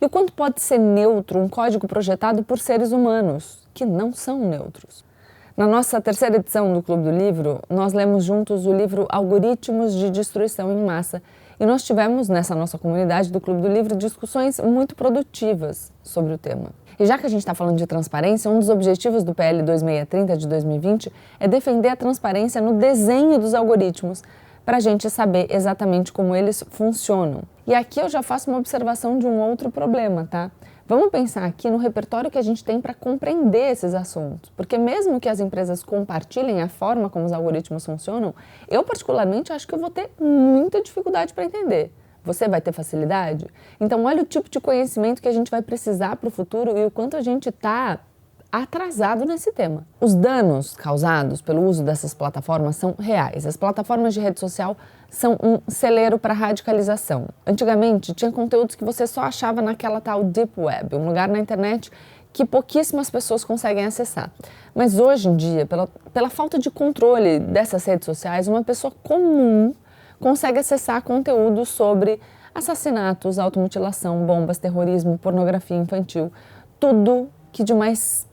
E 0.00 0.06
o 0.06 0.08
quanto 0.08 0.32
pode 0.32 0.62
ser 0.62 0.78
neutro 0.78 1.38
um 1.38 1.50
código 1.50 1.86
projetado 1.86 2.42
por 2.42 2.58
seres 2.58 2.92
humanos, 2.92 3.58
que 3.74 3.84
não 3.84 4.10
são 4.14 4.38
neutros? 4.38 5.06
Na 5.58 5.66
nossa 5.66 6.00
terceira 6.00 6.36
edição 6.36 6.72
do 6.72 6.80
Clube 6.80 7.02
do 7.02 7.10
Livro, 7.10 7.60
nós 7.68 7.92
lemos 7.92 8.22
juntos 8.22 8.64
o 8.64 8.72
livro 8.72 9.08
Algoritmos 9.08 9.92
de 9.92 10.08
Destruição 10.08 10.70
em 10.70 10.84
Massa 10.84 11.20
e 11.58 11.66
nós 11.66 11.82
tivemos 11.82 12.28
nessa 12.28 12.54
nossa 12.54 12.78
comunidade 12.78 13.32
do 13.32 13.40
Clube 13.40 13.62
do 13.62 13.66
Livro 13.66 13.96
discussões 13.96 14.60
muito 14.60 14.94
produtivas 14.94 15.92
sobre 16.00 16.32
o 16.32 16.38
tema. 16.38 16.70
E 16.96 17.04
já 17.04 17.18
que 17.18 17.26
a 17.26 17.28
gente 17.28 17.40
está 17.40 17.54
falando 17.54 17.76
de 17.76 17.88
transparência, 17.88 18.48
um 18.48 18.60
dos 18.60 18.68
objetivos 18.68 19.24
do 19.24 19.34
PL 19.34 19.64
2630 19.64 20.36
de 20.36 20.46
2020 20.46 21.12
é 21.40 21.48
defender 21.48 21.88
a 21.88 21.96
transparência 21.96 22.60
no 22.60 22.74
desenho 22.74 23.36
dos 23.36 23.52
algoritmos, 23.52 24.22
para 24.64 24.76
a 24.76 24.80
gente 24.80 25.10
saber 25.10 25.48
exatamente 25.50 26.12
como 26.12 26.36
eles 26.36 26.62
funcionam. 26.70 27.42
E 27.66 27.74
aqui 27.74 27.98
eu 27.98 28.08
já 28.08 28.22
faço 28.22 28.48
uma 28.48 28.60
observação 28.60 29.18
de 29.18 29.26
um 29.26 29.40
outro 29.40 29.72
problema, 29.72 30.28
tá? 30.30 30.52
Vamos 30.88 31.10
pensar 31.10 31.44
aqui 31.44 31.68
no 31.68 31.76
repertório 31.76 32.30
que 32.30 32.38
a 32.38 32.42
gente 32.42 32.64
tem 32.64 32.80
para 32.80 32.94
compreender 32.94 33.72
esses 33.72 33.92
assuntos, 33.92 34.50
porque 34.56 34.78
mesmo 34.78 35.20
que 35.20 35.28
as 35.28 35.38
empresas 35.38 35.82
compartilhem 35.82 36.62
a 36.62 36.68
forma 36.70 37.10
como 37.10 37.26
os 37.26 37.32
algoritmos 37.32 37.84
funcionam, 37.84 38.34
eu 38.66 38.82
particularmente 38.82 39.52
acho 39.52 39.68
que 39.68 39.74
eu 39.74 39.78
vou 39.78 39.90
ter 39.90 40.08
muita 40.18 40.82
dificuldade 40.82 41.34
para 41.34 41.44
entender. 41.44 41.92
Você 42.24 42.48
vai 42.48 42.62
ter 42.62 42.72
facilidade? 42.72 43.46
Então, 43.78 44.04
olha 44.04 44.22
o 44.22 44.24
tipo 44.24 44.48
de 44.48 44.58
conhecimento 44.60 45.20
que 45.20 45.28
a 45.28 45.32
gente 45.32 45.50
vai 45.50 45.60
precisar 45.60 46.16
para 46.16 46.28
o 46.28 46.30
futuro 46.30 46.78
e 46.78 46.86
o 46.86 46.90
quanto 46.90 47.18
a 47.18 47.20
gente 47.20 47.50
está 47.50 48.00
atrasado 48.50 49.24
nesse 49.26 49.52
tema. 49.52 49.86
Os 50.00 50.14
danos 50.14 50.74
causados 50.74 51.42
pelo 51.42 51.62
uso 51.62 51.82
dessas 51.82 52.14
plataformas 52.14 52.76
são 52.76 52.94
reais. 52.98 53.44
As 53.44 53.56
plataformas 53.56 54.14
de 54.14 54.20
rede 54.20 54.40
social 54.40 54.76
são 55.10 55.38
um 55.42 55.58
celeiro 55.68 56.18
para 56.18 56.32
radicalização. 56.32 57.28
Antigamente, 57.46 58.14
tinha 58.14 58.32
conteúdos 58.32 58.74
que 58.74 58.84
você 58.84 59.06
só 59.06 59.22
achava 59.22 59.60
naquela 59.60 60.00
tal 60.00 60.24
Deep 60.24 60.52
Web, 60.58 60.96
um 60.96 61.06
lugar 61.06 61.28
na 61.28 61.38
internet 61.38 61.90
que 62.32 62.44
pouquíssimas 62.44 63.10
pessoas 63.10 63.44
conseguem 63.44 63.84
acessar. 63.84 64.30
Mas 64.74 64.98
hoje 64.98 65.28
em 65.28 65.36
dia, 65.36 65.66
pela, 65.66 65.88
pela 66.12 66.30
falta 66.30 66.58
de 66.58 66.70
controle 66.70 67.38
dessas 67.38 67.84
redes 67.84 68.06
sociais, 68.06 68.48
uma 68.48 68.62
pessoa 68.62 68.92
comum 69.02 69.74
consegue 70.20 70.58
acessar 70.58 71.02
conteúdo 71.02 71.64
sobre 71.64 72.20
assassinatos, 72.54 73.38
automutilação, 73.38 74.24
bombas, 74.26 74.58
terrorismo, 74.58 75.18
pornografia 75.18 75.76
infantil, 75.76 76.32
tudo 76.78 77.28
que 77.52 77.64
de 77.64 77.72
mais 77.72 78.27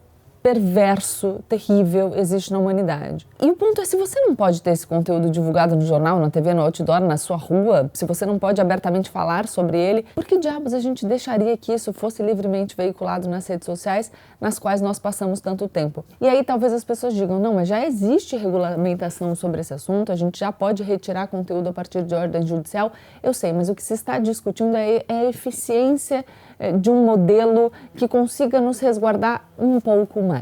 perverso, 0.46 1.40
terrível 1.50 2.14
existe 2.16 2.54
na 2.54 2.60
humanidade. 2.60 3.25
E 3.42 3.50
o 3.50 3.56
ponto 3.56 3.82
é: 3.82 3.86
se 3.86 3.98
você 3.98 4.20
não 4.20 4.36
pode 4.36 4.62
ter 4.62 4.70
esse 4.70 4.86
conteúdo 4.86 5.28
divulgado 5.32 5.75
no 5.75 5.82
jornal, 5.82 6.20
na 6.20 6.30
TV, 6.30 6.54
no 6.54 6.62
outdoor, 6.62 7.00
na 7.00 7.18
sua 7.18 7.36
rua, 7.36 7.90
se 7.92 8.06
você 8.06 8.28
não 8.28 8.38
pode 8.38 8.62
abertamente 8.62 9.10
falar 9.10 9.48
sobre 9.48 9.75
ele, 9.75 10.06
por 10.14 10.24
que 10.24 10.38
diabos 10.38 10.75
a 10.75 10.80
gente 10.80 11.04
deixaria 11.04 11.58
que 11.58 11.74
isso 11.74 11.92
fosse 11.92 12.22
livremente 12.22 12.78
veiculado 12.78 13.28
nas 13.28 13.48
redes 13.48 13.66
sociais 13.66 14.12
nas 14.40 14.60
quais 14.60 14.82
nós 14.82 15.00
passamos 15.00 15.42
tanto 15.42 15.68
tempo? 15.68 16.06
E 16.22 16.28
aí 16.28 16.44
talvez 16.44 16.74
as 16.74 16.84
pessoas 16.84 17.16
digam: 17.16 17.40
não, 17.40 17.56
mas 17.56 17.68
já 17.68 17.84
existe 17.84 18.38
regulamentação 18.38 19.34
sobre 19.34 19.62
esse 19.62 19.74
assunto, 19.74 20.12
a 20.12 20.16
gente 20.16 20.38
já 20.38 20.52
pode 20.52 20.84
retirar 20.84 21.25
conteúdo 21.25 21.70
a 21.70 21.74
partir 21.74 22.04
de 22.04 22.14
ordem 22.14 22.46
judicial. 22.46 22.92
Eu 23.24 23.34
sei, 23.34 23.52
mas 23.52 23.68
o 23.68 23.74
que 23.74 23.82
se 23.82 23.96
está 23.96 24.20
discutindo 24.20 24.78
é, 24.78 25.04
é 25.08 25.22
a 25.22 25.25
eficiência 25.25 26.24
é, 26.60 26.72
de 26.72 26.90
um 26.90 27.04
modelo 27.04 27.72
que 27.96 28.08
consiga 28.08 28.62
nos 28.62 28.80
resguardar 28.80 29.44
um 29.58 29.80
pouco 29.80 30.22
mais. 30.22 30.35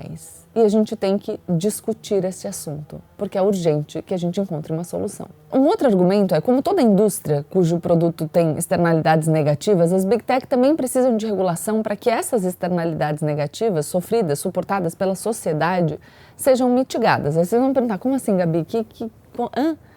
E 0.56 0.62
a 0.62 0.68
gente 0.68 0.96
tem 0.96 1.18
que 1.18 1.40
discutir 1.50 2.24
esse 2.24 2.48
assunto, 2.48 3.02
porque 3.18 3.38
é 3.38 3.42
urgente 3.42 4.02
que 4.04 4.14
a 4.14 4.18
gente 4.18 4.40
encontre 4.40 4.72
uma 4.72 4.84
solução. 4.84 5.28
Um 5.52 5.62
outro 5.62 5.88
argumento 5.88 6.36
é, 6.36 6.42
como 6.42 6.62
toda 6.62 6.82
indústria 6.82 7.44
cujo 7.50 7.80
produto 7.80 8.28
tem 8.28 8.56
externalidades 8.58 9.28
negativas, 9.28 9.92
as 9.92 10.06
Big 10.06 10.24
Tech 10.24 10.46
também 10.46 10.76
precisam 10.76 11.18
de 11.18 11.26
regulação 11.26 11.82
para 11.82 11.96
que 11.96 12.10
essas 12.10 12.44
externalidades 12.46 13.24
negativas, 13.24 13.88
sofridas, 13.88 14.40
suportadas 14.40 14.94
pela 14.94 15.16
sociedade, 15.16 16.00
sejam 16.38 16.70
mitigadas. 16.70 17.36
Aí 17.36 17.46
vocês 17.46 17.62
vão 17.62 17.74
perguntar, 17.74 17.98
como 17.98 18.16
assim, 18.16 18.38
Gabi? 18.38 18.64
Que, 18.64 18.84
que, 18.84 19.12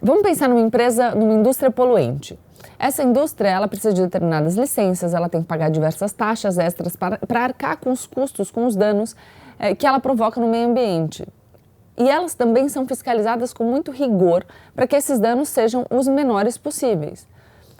Vamos 0.00 0.22
pensar 0.22 0.48
numa 0.48 0.60
empresa, 0.60 1.14
numa 1.14 1.34
indústria 1.34 1.70
poluente. 1.70 2.38
Essa 2.78 3.02
indústria 3.02 3.50
ela 3.50 3.68
precisa 3.68 3.92
de 3.92 4.02
determinadas 4.02 4.54
licenças, 4.56 5.12
ela 5.14 5.28
tem 5.28 5.42
que 5.42 5.46
pagar 5.46 5.70
diversas 5.70 6.12
taxas 6.12 6.58
extras 6.58 6.96
para 6.96 7.18
arcar 7.44 7.76
com 7.76 7.90
os 7.90 8.06
custos, 8.06 8.50
com 8.50 8.66
os 8.66 8.74
danos 8.74 9.14
é, 9.58 9.74
que 9.74 9.86
ela 9.86 10.00
provoca 10.00 10.40
no 10.40 10.48
meio 10.48 10.68
ambiente. 10.68 11.26
E 11.98 12.08
elas 12.08 12.34
também 12.34 12.68
são 12.68 12.86
fiscalizadas 12.86 13.52
com 13.52 13.64
muito 13.64 13.90
rigor 13.90 14.44
para 14.74 14.86
que 14.86 14.94
esses 14.94 15.18
danos 15.18 15.48
sejam 15.48 15.86
os 15.90 16.06
menores 16.06 16.58
possíveis. 16.58 17.26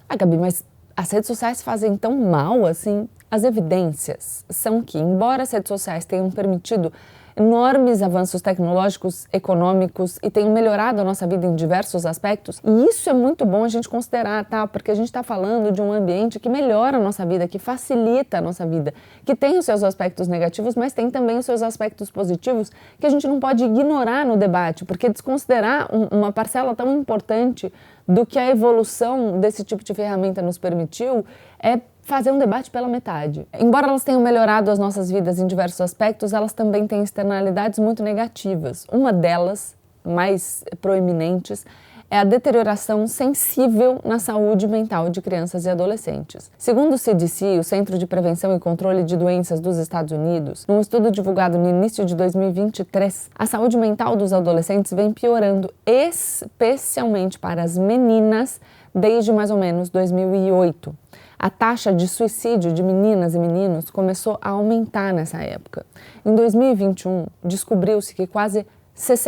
Ah, 0.09 0.17
Gabi, 0.17 0.39
mas 0.39 0.65
as 0.97 1.11
redes 1.11 1.27
sociais 1.27 1.61
fazem 1.63 1.97
tão 1.97 2.17
mal 2.17 2.65
assim? 2.65 3.09
As 3.31 3.45
evidências 3.45 4.45
são 4.49 4.81
que, 4.81 4.99
embora 4.99 5.43
as 5.43 5.51
redes 5.51 5.69
sociais 5.69 6.05
tenham 6.05 6.31
permitido 6.31 6.93
enormes 7.37 8.03
avanços 8.03 8.41
tecnológicos, 8.41 9.27
econômicos 9.31 10.19
e 10.23 10.31
tenham 10.31 10.53
melhorado 10.53 11.03
a 11.03 11.05
nossa 11.05 11.27
vida 11.27 11.47
em 11.47 11.55
diversos 11.55 12.07
aspectos. 12.07 12.61
E 12.65 12.87
isso 12.87 13.11
é 13.11 13.13
muito 13.13 13.45
bom 13.45 13.63
a 13.63 13.69
gente 13.69 13.89
considerar, 13.89 14.45
tá? 14.47 14.67
Porque 14.67 14.91
a 14.91 14.95
gente 14.95 15.07
está 15.07 15.23
falando 15.23 15.71
de 15.71 15.83
um 15.83 15.93
ambiente 15.93 16.41
que 16.41 16.49
melhora 16.49 16.97
a 16.97 17.01
nossa 17.01 17.27
vida, 17.27 17.47
que 17.47 17.59
facilita 17.59 18.39
a 18.39 18.41
nossa 18.41 18.67
vida, 18.67 18.95
que 19.25 19.37
tem 19.37 19.59
os 19.59 19.67
seus 19.67 19.83
aspectos 19.83 20.27
negativos, 20.27 20.75
mas 20.75 20.95
tem 20.95 21.11
também 21.11 21.37
os 21.37 21.45
seus 21.45 21.63
aspectos 21.63 22.11
positivos 22.11 22.71
que 22.99 23.07
a 23.07 23.11
gente 23.11 23.29
não 23.29 23.39
pode 23.39 23.65
ignorar 23.65 24.25
no 24.25 24.39
debate, 24.39 24.87
porque 24.87 25.09
desconsiderar 25.09 25.95
um, 25.95 26.19
uma 26.19 26.33
parcela 26.33 26.75
tão 26.75 26.99
importante 26.99 27.71
do 28.09 28.25
que 28.25 28.39
a 28.39 28.49
evolução 28.49 29.39
desse 29.41 29.63
tipo 29.63 29.85
de 29.85 29.93
ferramenta 29.93 30.41
nos 30.41 30.57
permitiu 30.57 31.25
é 31.63 31.81
fazer 32.07 32.31
um 32.31 32.39
debate 32.39 32.71
pela 32.71 32.87
metade. 32.87 33.47
Embora 33.59 33.89
elas 33.89 34.05
tenham 34.05 34.21
melhorado 34.21 34.71
as 34.71 34.79
nossas 34.79 35.11
vidas 35.11 35.41
em 35.41 35.47
diversos 35.47 35.81
aspectos, 35.81 36.33
elas 36.33 36.53
também 36.53 36.87
têm 36.87 37.03
externalidades 37.03 37.81
muito 37.81 38.03
negativas. 38.03 38.87
Uma 38.93 39.13
delas, 39.13 39.75
mais 40.05 40.65
proeminentes, 40.81 41.67
é 42.09 42.19
a 42.19 42.23
deterioração 42.23 43.09
sensível 43.09 43.99
na 44.05 44.21
saúde 44.21 44.69
mental 44.69 45.11
de 45.11 45.21
crianças 45.21 45.67
e 45.67 45.69
adolescentes. 45.69 46.49
Segundo 46.57 46.95
o 46.95 46.99
CDC, 46.99 47.59
o 47.59 47.65
Centro 47.65 47.99
de 47.99 48.07
Prevenção 48.07 48.55
e 48.55 48.61
Controle 48.61 49.03
de 49.03 49.17
Doenças 49.17 49.59
dos 49.59 49.77
Estados 49.77 50.13
Unidos, 50.13 50.65
num 50.69 50.81
estudo 50.81 51.11
divulgado 51.11 51.59
no 51.59 51.69
início 51.69 52.05
de 52.05 52.15
2023, 52.15 53.31
a 53.37 53.47
saúde 53.47 53.77
mental 53.77 54.15
dos 54.15 54.33
adolescentes 54.33 54.93
vem 54.93 55.13
piorando, 55.13 55.75
especialmente 55.85 57.37
para 57.37 57.65
as 57.65 57.77
meninas, 57.77 58.61
desde 58.95 59.33
mais 59.33 59.51
ou 59.51 59.59
menos 59.59 59.91
2008. 59.91 60.95
A 61.39 61.51
taxa 61.51 61.93
de 61.93 62.09
suicídio 62.09 62.73
de 62.73 62.83
meninas 62.83 63.35
e 63.35 63.39
meninos 63.39 63.91
começou 63.91 64.39
a 64.41 64.51
aumentar 64.51 65.13
nessa 65.13 65.39
época. 65.39 65.85
Em 66.25 66.35
2021, 66.35 67.27
descobriu-se 67.45 68.15
que 68.15 68.27
quase 68.27 68.67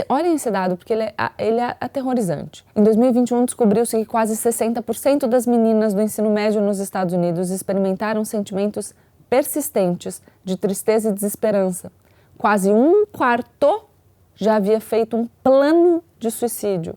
Olhem 0.09 0.35
esse 0.35 0.51
dado, 0.51 0.79
porque 0.79 0.95
ele 0.95 1.03
é, 1.03 1.15
ele 1.39 1.61
é 1.61 1.77
aterrorizante. 1.79 2.65
Em 2.75 2.83
2021, 2.83 3.45
descobriu-se 3.45 3.99
que 3.99 4.07
quase 4.07 4.35
60% 4.35 5.27
das 5.27 5.47
meninas 5.47 5.93
do 5.93 6.01
ensino 6.01 6.31
médio 6.31 6.63
nos 6.63 6.79
Estados 6.79 7.13
Unidos 7.13 7.51
experimentaram 7.51 8.25
sentimentos 8.25 8.95
persistentes 9.29 10.23
de 10.43 10.57
tristeza 10.57 11.11
e 11.11 11.13
desesperança. 11.13 11.93
Quase 12.39 12.71
um 12.71 13.05
quarto 13.07 13.85
já 14.35 14.57
havia 14.57 14.81
feito 14.81 15.17
um 15.17 15.29
plano 15.43 16.03
de 16.19 16.31
suicídio. 16.31 16.95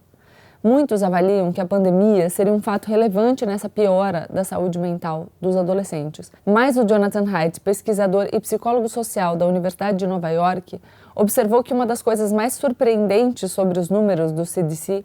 Muitos 0.64 1.02
avaliam 1.02 1.52
que 1.52 1.60
a 1.60 1.66
pandemia 1.66 2.30
seria 2.30 2.54
um 2.54 2.62
fato 2.62 2.88
relevante 2.88 3.48
nessa 3.48 3.68
piora 3.68 4.28
da 4.32 4.44
saúde 4.44 4.78
mental 4.78 5.26
dos 5.42 5.58
adolescentes. 5.58 6.32
Mas 6.46 6.78
o 6.78 6.86
Jonathan 6.86 7.26
Haidt, 7.28 7.60
pesquisador 7.62 8.28
e 8.32 8.40
psicólogo 8.40 8.88
social 8.88 9.36
da 9.36 9.48
Universidade 9.48 9.98
de 9.98 10.06
Nova 10.06 10.30
York, 10.30 10.80
observou 11.16 11.64
que 11.64 11.74
uma 11.74 11.84
das 11.84 12.04
coisas 12.04 12.32
mais 12.32 12.54
surpreendentes 12.54 13.52
sobre 13.52 13.80
os 13.80 13.90
números 13.90 14.32
do 14.32 14.46
CDC 14.46 15.04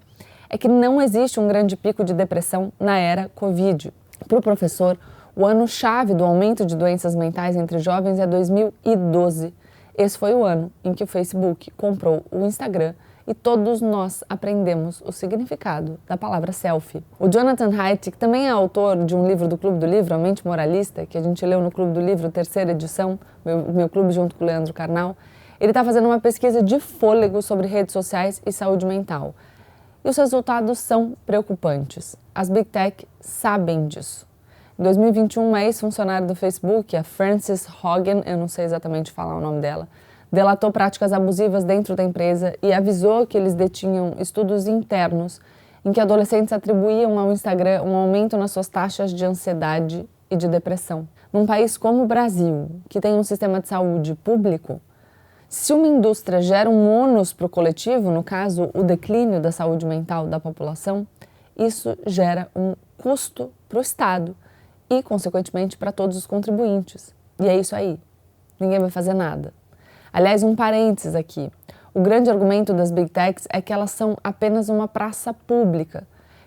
é 0.51 0.59
que 0.59 0.69
não 0.69 1.01
existe 1.01 1.41
um 1.41 1.49
grande 1.49 1.75
pico 1.75 2.05
de 2.05 2.13
depressão 2.13 2.71
na 2.79 2.99
era 2.99 3.31
Covid. 3.35 3.91
Para 4.29 4.39
o 4.39 4.43
professor, 4.43 4.99
o 5.35 5.47
ano-chave 5.47 6.13
do 6.13 6.23
aumento 6.23 6.67
de 6.67 6.77
doenças 6.77 7.15
mentais 7.15 7.57
entre 7.57 7.79
jovens 7.79 8.19
é 8.19 8.27
2012. 8.27 9.55
Esse 9.97 10.19
foi 10.19 10.35
o 10.35 10.45
ano 10.45 10.71
em 10.85 10.93
que 10.93 11.03
o 11.03 11.07
Facebook 11.07 11.71
comprou 11.79 12.23
o 12.31 12.45
Instagram 12.45 12.93
e 13.27 13.35
todos 13.35 13.81
nós 13.81 14.23
aprendemos 14.29 15.03
o 15.05 15.11
significado 15.11 15.99
da 16.07 16.17
palavra 16.17 16.53
selfie. 16.53 17.03
O 17.19 17.29
Jonathan 17.29 17.71
Haidt, 17.77 18.11
que 18.13 18.17
também 18.17 18.47
é 18.47 18.51
autor 18.51 19.05
de 19.05 19.17
um 19.17 19.27
livro 19.27 19.49
do 19.49 19.59
Clube 19.59 19.79
do 19.79 19.87
Livro, 19.87 20.15
A 20.15 20.19
Mente 20.19 20.47
Moralista, 20.47 21.05
que 21.05 21.19
a 21.19 21.23
gente 21.23 21.45
leu 21.45 21.61
no 21.61 21.71
Clube 21.71 21.93
do 21.93 22.01
Livro, 22.01 22.31
terceira 22.31 22.71
edição, 22.71 23.19
meu, 23.45 23.73
meu 23.73 23.89
clube 23.89 24.13
junto 24.13 24.37
com 24.37 24.45
o 24.45 24.47
Leandro 24.47 24.73
Carnal, 24.73 25.17
ele 25.59 25.71
está 25.71 25.83
fazendo 25.83 26.07
uma 26.07 26.21
pesquisa 26.21 26.63
de 26.63 26.79
fôlego 26.79 27.43
sobre 27.43 27.67
redes 27.67 27.93
sociais 27.93 28.41
e 28.45 28.53
saúde 28.53 28.87
mental. 28.87 29.35
E 30.05 30.09
os 30.09 30.17
resultados 30.17 30.79
são 30.79 31.17
preocupantes. 31.27 32.15
As 32.35 32.49
Big 32.49 32.67
Tech 32.67 33.09
sabem 33.21 33.89
disso. 33.89 34.27
Em 34.79 34.83
2021, 34.83 35.49
uma 35.49 35.65
ex-funcionária 35.65 36.27
do 36.27 36.35
Facebook, 36.35 36.95
a 36.95 37.03
Frances 37.03 37.67
Hogan, 37.83 38.23
eu 38.27 38.37
não 38.37 38.47
sei 38.47 38.67
exatamente 38.67 39.11
falar 39.11 39.35
o 39.35 39.41
nome 39.41 39.61
dela, 39.61 39.89
delatou 40.33 40.71
práticas 40.73 41.13
abusivas 41.13 41.65
dentro 41.65 41.95
da 41.95 42.03
empresa 42.03 42.55
e 42.63 42.73
avisou 42.73 43.27
que 43.27 43.37
eles 43.37 43.55
detinham 43.55 44.15
estudos 44.19 44.67
internos 44.67 45.41
em 45.85 45.93
que 45.93 46.01
adolescentes 46.01 46.53
atribuíam 46.53 47.19
ao 47.19 47.33
Instagram 47.33 47.83
um 47.83 47.95
aumento 47.95 48.37
nas 48.37 48.51
suas 48.51 48.69
taxas 48.69 49.13
de 49.13 49.25
ansiedade 49.25 50.09
e 50.29 50.37
de 50.37 50.49
depressão. 50.49 51.09
Num 51.33 51.47
país 51.47 51.77
como 51.77 52.03
o 52.03 52.07
Brasil, 52.07 52.69
que 52.89 53.01
tem 53.01 53.15
um 53.15 53.23
sistema 53.23 53.61
de 53.61 53.69
saúde 53.69 54.15
público, 54.17 54.81
se 55.49 55.73
uma 55.73 55.87
indústria 55.87 56.43
gera 56.43 56.69
um 56.69 56.91
ônus 56.91 57.33
para 57.33 57.47
o 57.47 57.49
coletivo, 57.49 58.11
no 58.11 58.23
caso, 58.23 58.69
o 58.75 58.83
declínio 58.83 59.41
da 59.41 59.53
saúde 59.53 59.87
mental 59.87 60.27
da 60.27 60.41
população, 60.41 61.07
isso 61.57 61.97
gera 62.05 62.49
um 62.55 62.75
custo 62.99 63.53
para 63.69 63.79
o 63.79 63.81
Estado 63.81 64.37
e, 64.91 65.03
consequentemente, 65.03 65.77
para 65.77 65.93
todos 65.93 66.17
os 66.17 66.27
contribuintes. 66.27 67.15
E 67.39 67.47
é 67.47 67.57
isso 67.57 67.77
aí. 67.77 67.99
Ninguém 68.59 68.81
vai 68.81 68.91
fazer 68.91 69.15
nada. 69.15 69.53
Aliás, 70.17 70.43
um 70.43 70.57
parênteses 70.57 71.15
aqui. 71.15 71.53
O 71.93 72.01
grande 72.01 72.31
argumento 72.31 72.73
das 72.73 72.91
Big 72.91 73.11
Techs 73.11 73.47
é 73.51 73.61
que 73.61 73.71
elas 73.71 73.91
são 73.91 74.17
apenas 74.25 74.71
uma 74.71 74.89
praça 74.89 75.35
pública. 75.35 76.05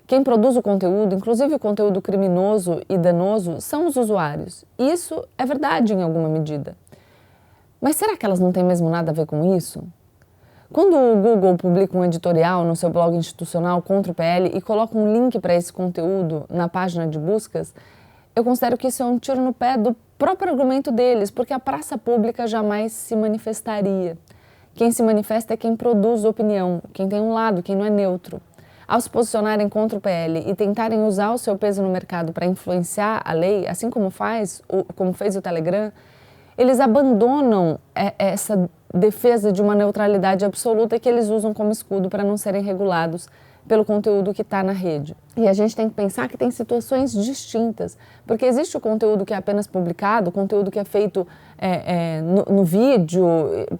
Quem 0.07 0.23
produz 0.23 0.57
o 0.57 0.61
conteúdo, 0.63 1.13
inclusive 1.13 1.53
o 1.53 1.59
conteúdo 1.59 2.01
criminoso 2.01 2.81
e 2.89 2.97
danoso, 2.97 3.61
são 3.61 3.85
os 3.85 3.95
usuários. 3.95 4.65
Isso 4.75 5.23
é 5.37 5.45
verdade 5.45 5.93
em 5.93 6.01
alguma 6.01 6.27
medida. 6.27 6.75
Mas 7.79 7.95
será 7.95 8.17
que 8.17 8.25
elas 8.25 8.39
não 8.39 8.51
têm 8.51 8.63
mesmo 8.63 8.89
nada 8.89 9.11
a 9.11 9.13
ver 9.13 9.27
com 9.27 9.55
isso? 9.55 9.83
Quando 10.73 10.95
o 10.95 11.21
Google 11.21 11.55
publica 11.55 11.95
um 11.95 12.03
editorial 12.03 12.63
no 12.63 12.75
seu 12.75 12.89
blog 12.89 13.15
institucional 13.15 13.83
contra 13.83 14.11
o 14.11 14.15
PL 14.15 14.49
e 14.51 14.59
coloca 14.61 14.97
um 14.97 15.13
link 15.13 15.39
para 15.39 15.53
esse 15.53 15.71
conteúdo 15.71 16.43
na 16.49 16.67
página 16.67 17.05
de 17.05 17.19
buscas, 17.19 17.71
eu 18.39 18.43
considero 18.43 18.77
que 18.77 18.87
isso 18.87 19.03
é 19.03 19.05
um 19.05 19.19
tiro 19.19 19.41
no 19.41 19.53
pé 19.53 19.77
do 19.77 19.95
próprio 20.17 20.51
argumento 20.51 20.91
deles, 20.91 21.29
porque 21.29 21.53
a 21.53 21.59
praça 21.59 21.97
pública 21.97 22.47
jamais 22.47 22.93
se 22.93 23.15
manifestaria. 23.15 24.17
Quem 24.73 24.91
se 24.91 25.03
manifesta 25.03 25.53
é 25.53 25.57
quem 25.57 25.75
produz 25.75 26.23
opinião, 26.23 26.81
quem 26.93 27.07
tem 27.07 27.19
um 27.19 27.33
lado, 27.33 27.61
quem 27.61 27.75
não 27.75 27.85
é 27.85 27.89
neutro. 27.89 28.41
Ao 28.87 28.99
se 28.99 29.09
posicionarem 29.09 29.67
contra 29.67 29.97
o 29.97 30.01
PL 30.01 30.49
e 30.49 30.55
tentarem 30.55 31.03
usar 31.03 31.31
o 31.31 31.37
seu 31.37 31.57
peso 31.57 31.83
no 31.83 31.89
mercado 31.89 32.31
para 32.31 32.45
influenciar 32.45 33.21
a 33.23 33.33
lei, 33.33 33.67
assim 33.67 33.89
como 33.89 34.09
faz, 34.09 34.61
como 34.95 35.11
fez 35.11 35.35
o 35.35 35.41
Telegram, 35.41 35.91
eles 36.57 36.79
abandonam 36.79 37.77
é, 37.93 38.13
essa 38.17 38.69
defesa 38.93 39.51
de 39.51 39.61
uma 39.61 39.75
neutralidade 39.75 40.45
absoluta 40.45 40.97
que 40.97 41.07
eles 41.07 41.27
usam 41.29 41.53
como 41.53 41.71
escudo 41.71 42.09
para 42.09 42.23
não 42.23 42.37
serem 42.37 42.63
regulados 42.63 43.27
pelo 43.69 43.85
conteúdo 43.85 44.33
que 44.33 44.41
está 44.41 44.63
na 44.63 44.73
rede. 44.73 45.15
E 45.37 45.47
a 45.47 45.53
gente 45.53 45.75
tem 45.75 45.87
que 45.87 45.93
pensar 45.93 46.27
que 46.27 46.35
tem 46.35 46.49
situações 46.49 47.13
distintas, 47.13 47.95
porque 48.25 48.43
existe 48.43 48.75
o 48.75 48.79
conteúdo 48.79 49.23
que 49.23 49.31
é 49.33 49.37
apenas 49.37 49.67
publicado, 49.67 50.29
o 50.29 50.33
conteúdo 50.33 50.71
que 50.71 50.79
é 50.79 50.83
feito 50.83 51.25
é, 51.55 52.17
é, 52.17 52.21
no, 52.21 52.55
no, 52.55 52.63
vídeo, 52.63 53.27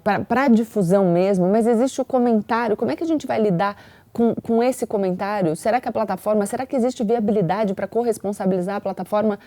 para 0.03 0.47
difusão 0.47 1.11
mesmo, 1.11 1.49
mas 1.49 1.65
existe 1.65 1.99
o 1.99 2.05
comentário. 2.05 2.77
Como 2.77 2.91
é 2.91 2.95
que 2.95 3.03
a 3.03 3.07
gente 3.07 3.25
vai 3.25 3.41
lidar 3.41 3.75
com, 4.13 4.35
com 4.35 4.61
esse 4.61 4.85
comentário? 4.85 5.55
Será 5.55 5.81
que 5.81 5.89
a 5.89 5.91
plataforma, 5.91 6.45
será 6.45 6.67
que 6.67 6.75
existe 6.75 7.03
viabilidade 7.03 7.73
para 7.73 7.87
corresponsabilizar 7.87 8.75
a 8.75 8.81
plataforma 8.81 9.39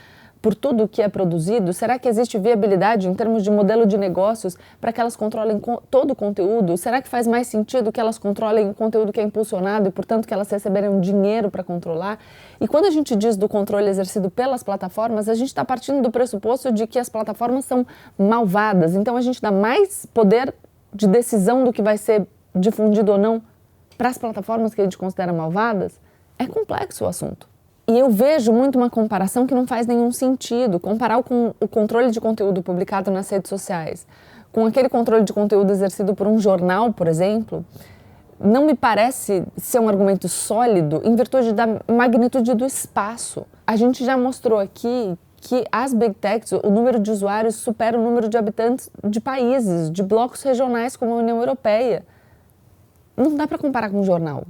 por 0.42 0.56
tudo 0.56 0.88
que 0.88 1.00
é 1.00 1.08
produzido? 1.08 1.72
Será 1.72 2.00
que 2.00 2.08
existe 2.08 2.36
viabilidade 2.36 3.08
em 3.08 3.14
termos 3.14 3.44
de 3.44 3.50
modelo 3.50 3.86
de 3.86 3.96
negócios 3.96 4.56
para 4.80 4.92
que 4.92 5.00
elas 5.00 5.14
controlem 5.14 5.60
todo 5.88 6.10
o 6.10 6.16
conteúdo? 6.16 6.76
Será 6.76 7.00
que 7.00 7.08
faz 7.08 7.28
mais 7.28 7.46
sentido 7.46 7.92
que 7.92 8.00
elas 8.00 8.18
controlem 8.18 8.70
o 8.70 8.74
conteúdo 8.74 9.12
que 9.12 9.20
é 9.20 9.22
impulsionado 9.22 9.88
e, 9.88 9.92
portanto, 9.92 10.26
que 10.26 10.34
elas 10.34 10.50
receberem 10.50 11.00
dinheiro 11.00 11.48
para 11.48 11.62
controlar? 11.62 12.18
E 12.60 12.66
quando 12.66 12.86
a 12.86 12.90
gente 12.90 13.14
diz 13.14 13.36
do 13.36 13.48
controle 13.48 13.88
exercido 13.88 14.28
pelas 14.28 14.64
plataformas, 14.64 15.28
a 15.28 15.34
gente 15.34 15.48
está 15.48 15.64
partindo 15.64 16.02
do 16.02 16.10
pressuposto 16.10 16.72
de 16.72 16.88
que 16.88 16.98
as 16.98 17.08
plataformas 17.08 17.64
são 17.64 17.86
malvadas. 18.18 18.96
Então, 18.96 19.16
a 19.16 19.20
gente 19.20 19.40
dá 19.40 19.52
mais 19.52 20.06
poder 20.06 20.52
de 20.92 21.06
decisão 21.06 21.62
do 21.62 21.72
que 21.72 21.80
vai 21.80 21.96
ser 21.96 22.26
difundido 22.54 23.12
ou 23.12 23.18
não 23.18 23.40
para 23.96 24.08
as 24.08 24.18
plataformas 24.18 24.74
que 24.74 24.80
a 24.80 24.84
gente 24.84 24.98
considera 24.98 25.32
malvadas, 25.32 26.00
é 26.36 26.46
complexo 26.46 27.04
o 27.04 27.06
assunto. 27.06 27.51
E 27.92 27.98
eu 27.98 28.08
vejo 28.08 28.52
muito 28.54 28.76
uma 28.76 28.88
comparação 28.88 29.46
que 29.46 29.54
não 29.54 29.66
faz 29.66 29.86
nenhum 29.86 30.10
sentido. 30.10 30.80
Comparar 30.80 31.22
com 31.22 31.52
o 31.60 31.68
controle 31.68 32.10
de 32.10 32.20
conteúdo 32.20 32.62
publicado 32.62 33.10
nas 33.10 33.28
redes 33.28 33.50
sociais 33.50 34.06
com 34.52 34.66
aquele 34.66 34.88
controle 34.88 35.24
de 35.24 35.32
conteúdo 35.32 35.72
exercido 35.72 36.14
por 36.14 36.26
um 36.26 36.38
jornal, 36.38 36.92
por 36.92 37.08
exemplo, 37.08 37.64
não 38.38 38.66
me 38.66 38.74
parece 38.74 39.44
ser 39.56 39.80
um 39.80 39.88
argumento 39.88 40.28
sólido 40.28 41.00
em 41.04 41.16
virtude 41.16 41.52
da 41.52 41.66
magnitude 41.90 42.54
do 42.54 42.66
espaço. 42.66 43.46
A 43.66 43.76
gente 43.76 44.04
já 44.04 44.16
mostrou 44.16 44.58
aqui 44.58 45.16
que 45.36 45.64
as 45.72 45.92
big 45.94 46.14
techs, 46.14 46.52
o 46.52 46.70
número 46.70 47.00
de 47.00 47.10
usuários 47.10 47.56
supera 47.56 47.98
o 47.98 48.02
número 48.02 48.28
de 48.28 48.36
habitantes 48.36 48.90
de 49.02 49.20
países, 49.20 49.90
de 49.90 50.02
blocos 50.02 50.42
regionais 50.42 50.96
como 50.96 51.14
a 51.14 51.16
União 51.16 51.38
Europeia. 51.38 52.04
Não 53.16 53.34
dá 53.34 53.46
para 53.46 53.58
comparar 53.58 53.90
com 53.90 54.00
um 54.00 54.04
jornal. 54.04 54.44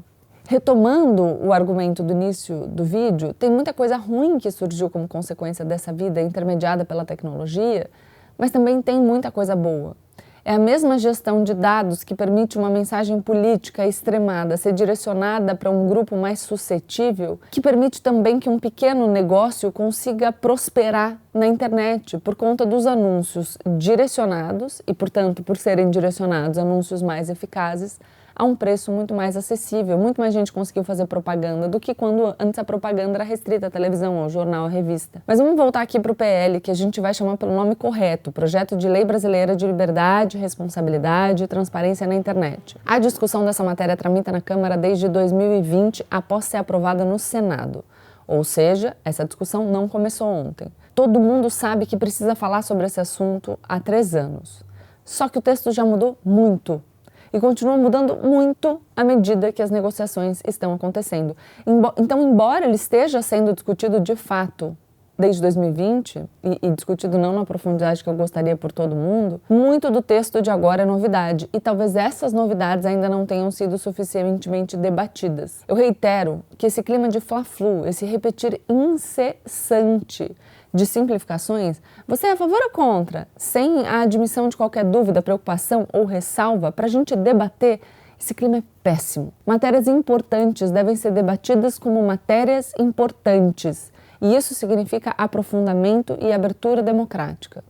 Retomando 0.53 1.39
o 1.43 1.51
argumento 1.51 2.03
do 2.03 2.13
início 2.13 2.67
do 2.67 2.85
vídeo, 2.85 3.33
tem 3.33 3.51
muita 3.51 3.73
coisa 3.73 3.97
ruim 3.97 4.39
que 4.39 4.51
surgiu 4.51 4.91
como 4.91 5.09
consequência 5.09 5.65
dessa 5.65 5.91
vida 5.95 6.21
intermediada 6.21 6.85
pela 6.85 7.07
tecnologia, 7.07 7.89
mas 8.37 8.51
também 8.51 8.83
tem 8.83 9.01
muita 9.01 9.31
coisa 9.31 9.57
boa. 9.57 9.97
É 10.45 10.53
a 10.53 10.59
mesma 10.59 10.99
gestão 10.99 11.43
de 11.43 11.55
dados 11.55 12.05
que 12.05 12.15
permite 12.15 12.59
uma 12.59 12.69
mensagem 12.69 13.19
política 13.23 13.87
extremada 13.87 14.59
ser 14.59 14.75
direcionada 14.75 15.55
para 15.55 15.71
um 15.71 15.89
grupo 15.89 16.17
mais 16.17 16.41
suscetível, 16.41 17.41
que 17.51 17.59
permite 17.59 18.03
também 18.03 18.39
que 18.39 18.51
um 18.51 18.59
pequeno 18.59 19.07
negócio 19.07 19.73
consiga 19.73 20.31
prosperar 20.33 21.17
na 21.33 21.47
internet 21.47 22.19
por 22.19 22.35
conta 22.35 22.67
dos 22.67 22.87
anúncios 22.87 23.57
direcionados 23.79 24.83
e, 24.87 24.93
portanto, 24.93 25.43
por 25.43 25.57
serem 25.57 25.89
direcionados 25.89 26.59
anúncios 26.59 27.01
mais 27.01 27.31
eficazes 27.31 27.99
a 28.35 28.45
um 28.45 28.57
preço 28.57 28.91
muito 28.91 29.15
mais 29.15 29.37
acessível. 29.37 29.99
Muito 29.99 30.21
mais 30.21 30.33
gente 30.33 30.53
conseguiu 30.53 30.85
fazer 30.85 31.07
propaganda 31.07 31.69
do 31.69 31.79
que 31.79 31.95
quando 31.95 32.35
antes 32.39 32.59
a 32.59 32.65
propaganda 32.65 33.17
era 33.17 33.25
restrita 33.25 33.67
à 33.67 33.71
televisão, 33.71 34.19
ao 34.19 34.29
jornal, 34.29 34.67
à 34.67 34.69
revista. 34.69 35.23
Mas 35.27 35.39
vamos 35.39 35.57
voltar 35.57 35.81
aqui 35.83 35.99
para 36.01 36.13
o 36.13 36.15
PL, 36.15 36.61
que 36.61 36.71
a 36.71 36.75
gente 36.75 37.01
vai 37.01 37.15
chamar 37.15 37.37
pelo 37.37 37.53
nome 37.53 37.75
correto: 37.75 38.33
Projeto 38.33 38.77
de 38.77 38.89
Lei 38.89 39.05
Brasileira 39.05 39.55
de 39.55 39.67
Liberdade, 39.67 40.39
Responsabilidade 40.39 41.45
e 41.45 41.47
Transparência 41.47 42.07
na 42.07 42.15
Internet. 42.15 42.77
A 42.85 42.99
discussão 42.99 43.45
dessa 43.45 43.63
matéria 43.63 43.97
tramita 43.97 44.33
na 44.33 44.41
Câmara 44.41 44.77
desde 44.77 45.09
2020, 45.09 46.07
após 46.11 46.47
ser 46.47 46.59
aprovada 46.59 47.05
no 47.05 47.19
Senado. 47.19 47.85
Ou 48.27 48.45
seja, 48.45 48.97
essa 49.05 49.25
discussão 49.25 49.65
não 49.71 49.89
começou 49.89 50.27
ontem. 50.27 50.69
Todo 50.95 51.19
mundo 51.19 51.51
sabe 51.51 51.87
que 51.87 51.97
precisa 51.97 52.35
falar 52.35 52.63
sobre 52.63 52.87
esse 52.87 53.01
assunto 53.01 53.59
há 53.63 53.81
três 53.81 54.15
anos. 54.15 54.63
Só 55.05 55.29
que 55.29 55.39
o 55.39 55.43
texto 55.43 55.73
já 55.73 55.85
mudou 55.85 56.17
muito 56.25 56.83
e 57.33 57.41
continua 57.41 57.77
mudando 57.77 58.17
muito 58.17 58.81
à 58.95 59.03
medida 59.03 59.53
que 59.53 59.63
as 59.63 59.71
negociações 59.71 60.41
estão 60.47 60.73
acontecendo. 60.73 61.37
Então, 61.97 62.23
embora 62.23 62.65
ele 62.65 62.75
esteja 62.75 63.23
sendo 63.23 63.53
discutido 63.53 64.01
de 64.01 64.15
fato 64.15 64.77
desde 65.19 65.41
2020 65.43 66.25
e, 66.43 66.59
e, 66.63 66.71
discutido 66.71 67.19
não 67.19 67.33
na 67.33 67.45
profundidade 67.45 68.03
que 68.03 68.09
eu 68.09 68.15
gostaria 68.15 68.57
por 68.57 68.73
todo 68.73 68.97
mundo, 68.97 69.41
muito 69.49 69.91
do 69.91 70.03
texto 70.03 70.41
de 70.43 70.51
agora 70.51 70.83
é 70.83 70.85
novidade 70.85 71.49
e 71.53 71.61
talvez 71.61 71.95
essas 71.95 72.33
novidades 72.33 72.87
ainda 72.87 73.09
não 73.09 73.25
tenham 73.25 73.51
sido 73.51 73.79
suficientemente 73.79 74.77
debatidas. 74.77 75.63
Eu 75.69 75.77
reitero 75.77 76.43
que 76.59 76.67
esse 76.67 76.83
clima 76.83 77.09
de 77.09 77.21
fla-flu, 77.21 77.87
esse 77.87 78.05
repetir 78.05 78.61
incessante 78.69 80.35
de 80.73 80.87
simplificações, 80.87 81.83
você 82.07 82.29
é 82.29 82.33
a 82.33 82.37
favor 82.37 82.61
ou 82.63 82.71
contra, 82.71 83.29
sem 83.37 83.87
a 83.87 84.01
admissão 84.01 84.49
de 84.49 84.57
qualquer 84.57 84.85
dúvida, 84.85 85.21
preocupação 85.21 85.87
ou 85.93 86.05
ressalva, 86.05 86.73
para 86.73 86.87
a 86.87 86.89
gente 86.89 87.15
debater? 87.15 87.81
Esse 88.19 88.35
clima 88.35 88.59
é 88.59 88.63
péssimo. 88.83 89.33
Matérias 89.45 89.89
importantes 89.89 90.71
devem 90.71 90.95
ser 90.95 91.11
debatidas 91.11 91.79
como 91.79 92.03
matérias 92.03 92.73
importantes, 92.79 93.93
e 94.21 94.35
isso 94.35 94.55
significa 94.55 95.13
aprofundamento 95.19 96.17
e 96.21 96.33
abertura 96.33 96.83
democrática. 96.83 97.65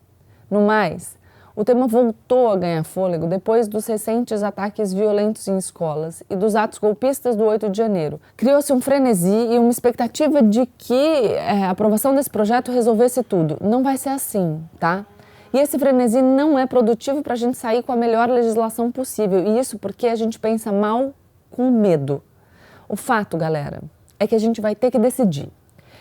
No 0.50 0.60
mais, 0.60 1.16
o 1.54 1.64
tema 1.64 1.86
voltou 1.86 2.50
a 2.50 2.56
ganhar 2.56 2.82
fôlego 2.82 3.26
depois 3.26 3.68
dos 3.68 3.86
recentes 3.86 4.42
ataques 4.42 4.92
violentos 4.92 5.46
em 5.48 5.58
escolas 5.58 6.22
e 6.30 6.34
dos 6.34 6.56
atos 6.56 6.78
golpistas 6.78 7.36
do 7.36 7.44
8 7.44 7.68
de 7.68 7.76
janeiro. 7.76 8.20
Criou-se 8.36 8.72
um 8.72 8.80
frenesi 8.80 9.28
e 9.28 9.58
uma 9.58 9.70
expectativa 9.70 10.42
de 10.42 10.64
que 10.78 10.94
é, 10.94 11.64
a 11.64 11.70
aprovação 11.70 12.14
desse 12.14 12.30
projeto 12.30 12.72
resolvesse 12.72 13.22
tudo. 13.22 13.58
Não 13.60 13.82
vai 13.82 13.98
ser 13.98 14.10
assim, 14.10 14.62
tá? 14.80 15.04
E 15.52 15.58
esse 15.58 15.78
frenesi 15.78 16.22
não 16.22 16.58
é 16.58 16.66
produtivo 16.66 17.22
para 17.22 17.34
a 17.34 17.36
gente 17.36 17.58
sair 17.58 17.82
com 17.82 17.92
a 17.92 17.96
melhor 17.96 18.30
legislação 18.30 18.90
possível. 18.90 19.44
E 19.44 19.58
isso 19.58 19.78
porque 19.78 20.06
a 20.06 20.16
gente 20.16 20.38
pensa 20.38 20.72
mal 20.72 21.12
com 21.50 21.70
medo. 21.70 22.22
O 22.88 22.96
fato, 22.96 23.36
galera, 23.36 23.82
é 24.18 24.26
que 24.26 24.34
a 24.34 24.38
gente 24.38 24.62
vai 24.62 24.74
ter 24.74 24.90
que 24.90 24.98
decidir. 24.98 25.50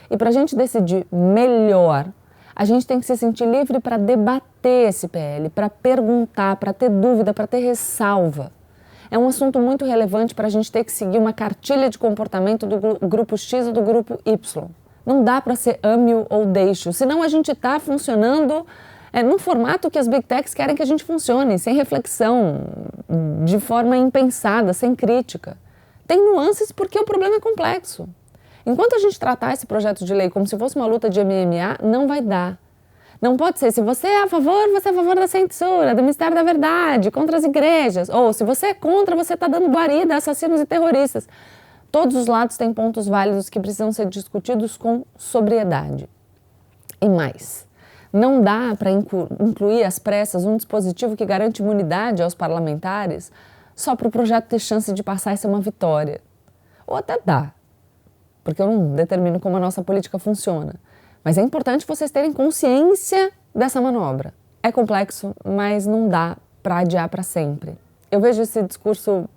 E 0.09 0.15
para 0.15 0.29
a 0.29 0.31
gente 0.31 0.55
decidir 0.55 1.05
melhor 1.11 2.07
a 2.61 2.63
gente 2.63 2.85
tem 2.85 2.99
que 2.99 3.07
se 3.07 3.17
sentir 3.17 3.47
livre 3.47 3.79
para 3.79 3.97
debater 3.97 4.89
esse 4.89 5.07
PL, 5.07 5.49
para 5.49 5.67
perguntar, 5.67 6.57
para 6.57 6.71
ter 6.71 6.91
dúvida, 6.91 7.33
para 7.33 7.47
ter 7.47 7.57
ressalva. 7.57 8.51
É 9.09 9.17
um 9.17 9.27
assunto 9.27 9.57
muito 9.57 9.83
relevante 9.83 10.35
para 10.35 10.45
a 10.45 10.49
gente 10.51 10.71
ter 10.71 10.83
que 10.83 10.91
seguir 10.91 11.17
uma 11.17 11.33
cartilha 11.33 11.89
de 11.89 11.97
comportamento 11.97 12.67
do 12.67 12.99
grupo 13.07 13.35
X 13.35 13.65
ou 13.65 13.73
do 13.73 13.81
grupo 13.81 14.19
Y. 14.23 14.65
Não 15.03 15.23
dá 15.23 15.41
para 15.41 15.55
ser 15.55 15.79
ame 15.81 16.13
ou 16.29 16.45
deixe, 16.45 16.93
senão 16.93 17.23
a 17.23 17.27
gente 17.27 17.51
está 17.51 17.79
funcionando 17.79 18.63
é, 19.11 19.23
num 19.23 19.39
formato 19.39 19.89
que 19.89 19.97
as 19.97 20.07
big 20.07 20.21
techs 20.21 20.53
querem 20.53 20.75
que 20.75 20.83
a 20.83 20.85
gente 20.85 21.03
funcione, 21.03 21.57
sem 21.57 21.73
reflexão, 21.73 22.61
de 23.43 23.59
forma 23.59 23.97
impensada, 23.97 24.71
sem 24.71 24.93
crítica. 24.93 25.57
Tem 26.05 26.23
nuances 26.23 26.71
porque 26.71 26.99
o 26.99 27.05
problema 27.05 27.37
é 27.37 27.39
complexo. 27.39 28.07
Enquanto 28.65 28.95
a 28.95 28.99
gente 28.99 29.19
tratar 29.19 29.53
esse 29.53 29.65
projeto 29.65 30.05
de 30.05 30.13
lei 30.13 30.29
como 30.29 30.45
se 30.45 30.57
fosse 30.57 30.75
uma 30.75 30.85
luta 30.85 31.09
de 31.09 31.23
MMA, 31.23 31.77
não 31.81 32.07
vai 32.07 32.21
dar. 32.21 32.59
Não 33.21 33.37
pode 33.37 33.59
ser, 33.59 33.71
se 33.71 33.81
você 33.81 34.07
é 34.07 34.23
a 34.23 34.27
favor, 34.27 34.71
você 34.71 34.89
é 34.89 34.91
a 34.91 34.95
favor 34.95 35.15
da 35.15 35.27
censura, 35.27 35.93
do 35.93 36.01
Ministério 36.01 36.33
da 36.33 36.41
Verdade, 36.41 37.11
contra 37.11 37.37
as 37.37 37.43
igrejas. 37.43 38.09
Ou 38.09 38.33
se 38.33 38.43
você 38.43 38.67
é 38.67 38.73
contra, 38.73 39.15
você 39.15 39.35
está 39.35 39.47
dando 39.47 39.69
guarida 39.69 40.15
a 40.15 40.17
assassinos 40.17 40.59
e 40.59 40.65
terroristas. 40.65 41.27
Todos 41.91 42.15
os 42.15 42.25
lados 42.25 42.57
têm 42.57 42.73
pontos 42.73 43.07
válidos 43.07 43.47
que 43.47 43.59
precisam 43.59 43.91
ser 43.91 44.07
discutidos 44.07 44.75
com 44.75 45.03
sobriedade. 45.17 46.09
E 46.99 47.07
mais, 47.07 47.67
não 48.11 48.41
dá 48.41 48.75
para 48.77 48.89
incluir 48.89 49.83
às 49.83 49.99
pressas 49.99 50.43
um 50.43 50.57
dispositivo 50.57 51.15
que 51.15 51.25
garante 51.25 51.61
imunidade 51.61 52.23
aos 52.23 52.33
parlamentares 52.33 53.31
só 53.75 53.95
para 53.95 54.07
o 54.07 54.11
projeto 54.11 54.47
ter 54.47 54.59
chance 54.59 54.91
de 54.93 55.03
passar 55.03 55.33
e 55.33 55.37
ser 55.37 55.47
uma 55.47 55.61
vitória. 55.61 56.21
Ou 56.87 56.95
até 56.95 57.19
dá, 57.23 57.53
porque 58.43 58.61
eu 58.61 58.67
não 58.67 58.95
determino 58.95 59.39
como 59.39 59.57
a 59.57 59.59
nossa 59.59 59.83
política 59.83 60.17
funciona. 60.19 60.75
Mas 61.23 61.37
é 61.37 61.41
importante 61.41 61.85
vocês 61.85 62.11
terem 62.11 62.33
consciência 62.33 63.31
dessa 63.53 63.79
manobra. 63.79 64.33
É 64.63 64.71
complexo, 64.71 65.35
mas 65.45 65.85
não 65.85 66.07
dá 66.07 66.37
para 66.61 66.77
adiar 66.79 67.09
para 67.09 67.23
sempre. 67.23 67.77
Eu 68.09 68.19
vejo 68.19 68.41
esse 68.41 68.61
discurso 68.63 69.29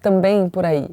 também 0.00 0.48
por 0.48 0.64
aí. 0.64 0.88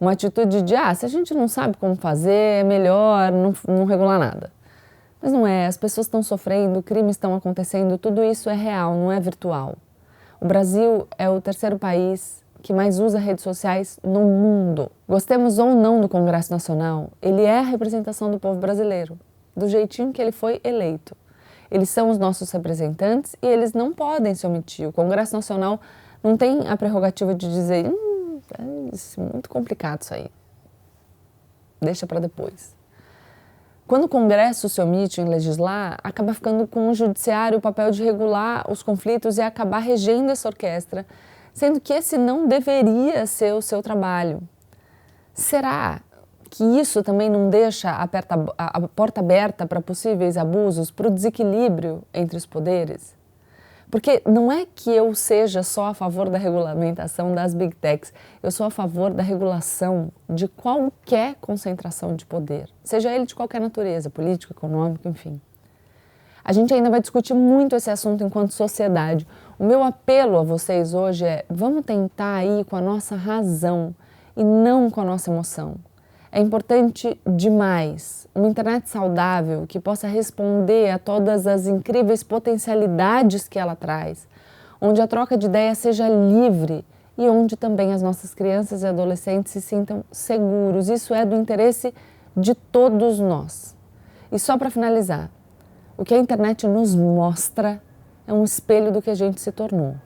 Uma 0.00 0.12
atitude 0.12 0.62
de, 0.62 0.74
ah, 0.74 0.94
se 0.94 1.04
a 1.04 1.08
gente 1.08 1.34
não 1.34 1.46
sabe 1.46 1.76
como 1.76 1.94
fazer, 1.96 2.60
é 2.60 2.64
melhor 2.64 3.30
não, 3.30 3.54
não 3.66 3.84
regular 3.84 4.18
nada. 4.18 4.50
Mas 5.20 5.32
não 5.32 5.46
é, 5.46 5.66
as 5.66 5.76
pessoas 5.76 6.06
estão 6.06 6.22
sofrendo, 6.22 6.82
crimes 6.82 7.16
estão 7.16 7.34
acontecendo, 7.34 7.98
tudo 7.98 8.24
isso 8.24 8.48
é 8.48 8.54
real, 8.54 8.94
não 8.94 9.12
é 9.12 9.20
virtual. 9.20 9.76
O 10.40 10.46
Brasil 10.46 11.06
é 11.18 11.28
o 11.28 11.40
terceiro 11.40 11.78
país 11.78 12.42
que 12.60 12.72
mais 12.72 13.00
usa 13.00 13.18
redes 13.18 13.42
sociais 13.42 13.98
no 14.02 14.20
mundo. 14.20 14.90
Gostemos 15.08 15.58
ou 15.58 15.74
não 15.74 16.00
do 16.00 16.08
Congresso 16.08 16.52
Nacional, 16.52 17.10
ele 17.20 17.42
é 17.42 17.58
a 17.58 17.62
representação 17.62 18.30
do 18.30 18.38
povo 18.38 18.60
brasileiro, 18.60 19.18
do 19.56 19.68
jeitinho 19.68 20.12
que 20.12 20.20
ele 20.20 20.32
foi 20.32 20.60
eleito. 20.62 21.16
Eles 21.70 21.88
são 21.88 22.10
os 22.10 22.18
nossos 22.18 22.50
representantes 22.50 23.36
e 23.40 23.46
eles 23.46 23.72
não 23.72 23.92
podem 23.92 24.34
se 24.34 24.46
omitir. 24.46 24.88
O 24.88 24.92
Congresso 24.92 25.34
Nacional 25.34 25.80
não 26.22 26.36
tem 26.36 26.68
a 26.68 26.76
prerrogativa 26.76 27.34
de 27.34 27.48
dizer, 27.48 27.86
hum, 27.86 28.40
é 28.58 28.62
muito 29.20 29.48
complicado 29.48 30.02
isso 30.02 30.12
aí. 30.12 30.26
Deixa 31.80 32.06
para 32.06 32.20
depois. 32.20 32.76
Quando 33.86 34.04
o 34.04 34.08
Congresso 34.08 34.68
se 34.68 34.80
omite 34.80 35.20
em 35.20 35.24
legislar, 35.24 35.98
acaba 36.04 36.32
ficando 36.32 36.64
com 36.66 36.88
o 36.88 36.94
judiciário 36.94 37.58
o 37.58 37.60
papel 37.60 37.90
de 37.90 38.04
regular 38.04 38.70
os 38.70 38.82
conflitos 38.82 39.36
e 39.36 39.42
acabar 39.42 39.80
regendo 39.80 40.30
essa 40.30 40.48
orquestra 40.48 41.04
sendo 41.60 41.78
que 41.78 41.92
esse 41.92 42.16
não 42.16 42.48
deveria 42.48 43.26
ser 43.26 43.52
o 43.52 43.60
seu 43.60 43.82
trabalho. 43.82 44.40
Será 45.34 46.00
que 46.48 46.64
isso 46.64 47.02
também 47.02 47.28
não 47.28 47.50
deixa 47.50 47.90
a, 47.90 48.08
a 48.56 48.88
porta 48.88 49.20
aberta 49.20 49.66
para 49.66 49.78
possíveis 49.78 50.38
abusos, 50.38 50.90
para 50.90 51.08
o 51.08 51.10
desequilíbrio 51.10 52.02
entre 52.14 52.38
os 52.38 52.46
poderes? 52.46 53.14
Porque 53.90 54.22
não 54.24 54.50
é 54.50 54.64
que 54.74 54.90
eu 54.90 55.14
seja 55.14 55.62
só 55.62 55.88
a 55.88 55.94
favor 55.94 56.30
da 56.30 56.38
regulamentação 56.38 57.34
das 57.34 57.52
big 57.52 57.76
techs, 57.76 58.10
eu 58.42 58.50
sou 58.50 58.64
a 58.64 58.70
favor 58.70 59.12
da 59.12 59.22
regulação 59.22 60.10
de 60.30 60.48
qualquer 60.48 61.34
concentração 61.42 62.16
de 62.16 62.24
poder, 62.24 62.70
seja 62.82 63.12
ele 63.12 63.26
de 63.26 63.34
qualquer 63.34 63.60
natureza, 63.60 64.08
político, 64.08 64.54
econômico, 64.54 65.06
enfim. 65.06 65.38
A 66.50 66.52
gente 66.52 66.74
ainda 66.74 66.90
vai 66.90 67.00
discutir 67.00 67.32
muito 67.32 67.76
esse 67.76 67.88
assunto 67.92 68.24
enquanto 68.24 68.50
sociedade. 68.50 69.24
O 69.56 69.64
meu 69.64 69.84
apelo 69.84 70.36
a 70.36 70.42
vocês 70.42 70.94
hoje 70.94 71.24
é: 71.24 71.44
vamos 71.48 71.84
tentar 71.84 72.44
ir 72.44 72.64
com 72.64 72.74
a 72.74 72.80
nossa 72.80 73.14
razão 73.14 73.94
e 74.36 74.42
não 74.42 74.90
com 74.90 75.00
a 75.00 75.04
nossa 75.04 75.30
emoção. 75.30 75.76
É 76.32 76.40
importante 76.40 77.20
demais 77.24 78.26
uma 78.34 78.48
internet 78.48 78.88
saudável 78.88 79.64
que 79.64 79.78
possa 79.78 80.08
responder 80.08 80.90
a 80.90 80.98
todas 80.98 81.46
as 81.46 81.68
incríveis 81.68 82.24
potencialidades 82.24 83.46
que 83.46 83.56
ela 83.56 83.76
traz, 83.76 84.26
onde 84.80 85.00
a 85.00 85.06
troca 85.06 85.38
de 85.38 85.46
ideias 85.46 85.78
seja 85.78 86.08
livre 86.08 86.84
e 87.16 87.28
onde 87.28 87.56
também 87.56 87.92
as 87.92 88.02
nossas 88.02 88.34
crianças 88.34 88.82
e 88.82 88.88
adolescentes 88.88 89.52
se 89.52 89.60
sintam 89.60 90.02
seguros. 90.10 90.88
Isso 90.88 91.14
é 91.14 91.24
do 91.24 91.36
interesse 91.36 91.94
de 92.36 92.56
todos 92.56 93.20
nós. 93.20 93.76
E 94.32 94.38
só 94.40 94.58
para 94.58 94.68
finalizar, 94.68 95.30
o 96.00 96.04
que 96.04 96.14
a 96.14 96.18
internet 96.18 96.66
nos 96.66 96.94
mostra 96.94 97.78
é 98.26 98.32
um 98.32 98.42
espelho 98.42 98.90
do 98.90 99.02
que 99.02 99.10
a 99.10 99.14
gente 99.14 99.38
se 99.38 99.52
tornou. 99.52 99.96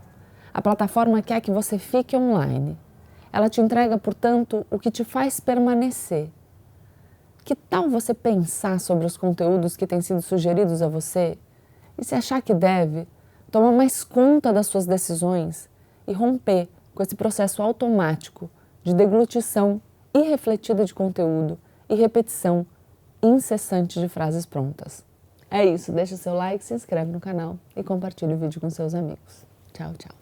A 0.53 0.61
plataforma 0.61 1.23
quer 1.23 1.41
que 1.41 1.53
você 1.53 1.79
fique 1.79 2.17
online. 2.17 2.77
Ela 3.33 3.49
te 3.49 3.61
entrega, 3.61 3.97
portanto, 3.97 4.67
o 4.73 4.77
que 4.77 4.91
te 4.91 5.05
faz 5.05 5.39
permanecer. 5.39 6.33
Que 7.45 7.55
tal 7.55 7.89
você 7.89 8.13
pensar 8.13 8.81
sobre 8.81 9.07
os 9.07 9.17
conteúdos 9.17 9.77
que 9.77 9.87
têm 9.87 10.01
sido 10.01 10.21
sugeridos 10.21 10.83
a 10.83 10.89
você 10.89 11.39
e, 11.97 12.05
se 12.05 12.17
achar 12.17 12.43
que 12.43 12.55
deve, 12.55 13.07
tomar 13.49 13.71
mais 13.71 14.03
conta 14.03 14.53
das 14.53 14.67
suas 14.67 14.87
decisões 14.87 15.71
e 16.09 16.13
romper 16.13 16.69
com 16.93 17.05
esse 17.05 17.15
processo 17.15 17.63
automático 17.63 18.51
de 18.83 18.93
deglutição 18.93 19.81
irrefletida 20.13 20.85
de 20.85 20.93
conteúdo 20.93 21.57
e 21.89 21.95
repetição 21.95 22.67
incessante 23.23 24.01
de 24.01 24.09
frases 24.09 24.45
prontas? 24.45 25.05
É 25.55 25.65
isso, 25.65 25.93
deixa 25.93 26.17
seu 26.17 26.35
like, 26.35 26.65
se 26.65 26.75
inscreve 26.75 27.13
no 27.13 27.21
canal 27.21 27.57
e 27.77 27.83
compartilhe 27.85 28.35
o 28.35 28.37
vídeo 28.37 28.61
com 28.61 28.69
seus 28.71 28.93
amigos. 28.93 29.47
Tchau, 29.73 29.93
tchau. 29.97 30.17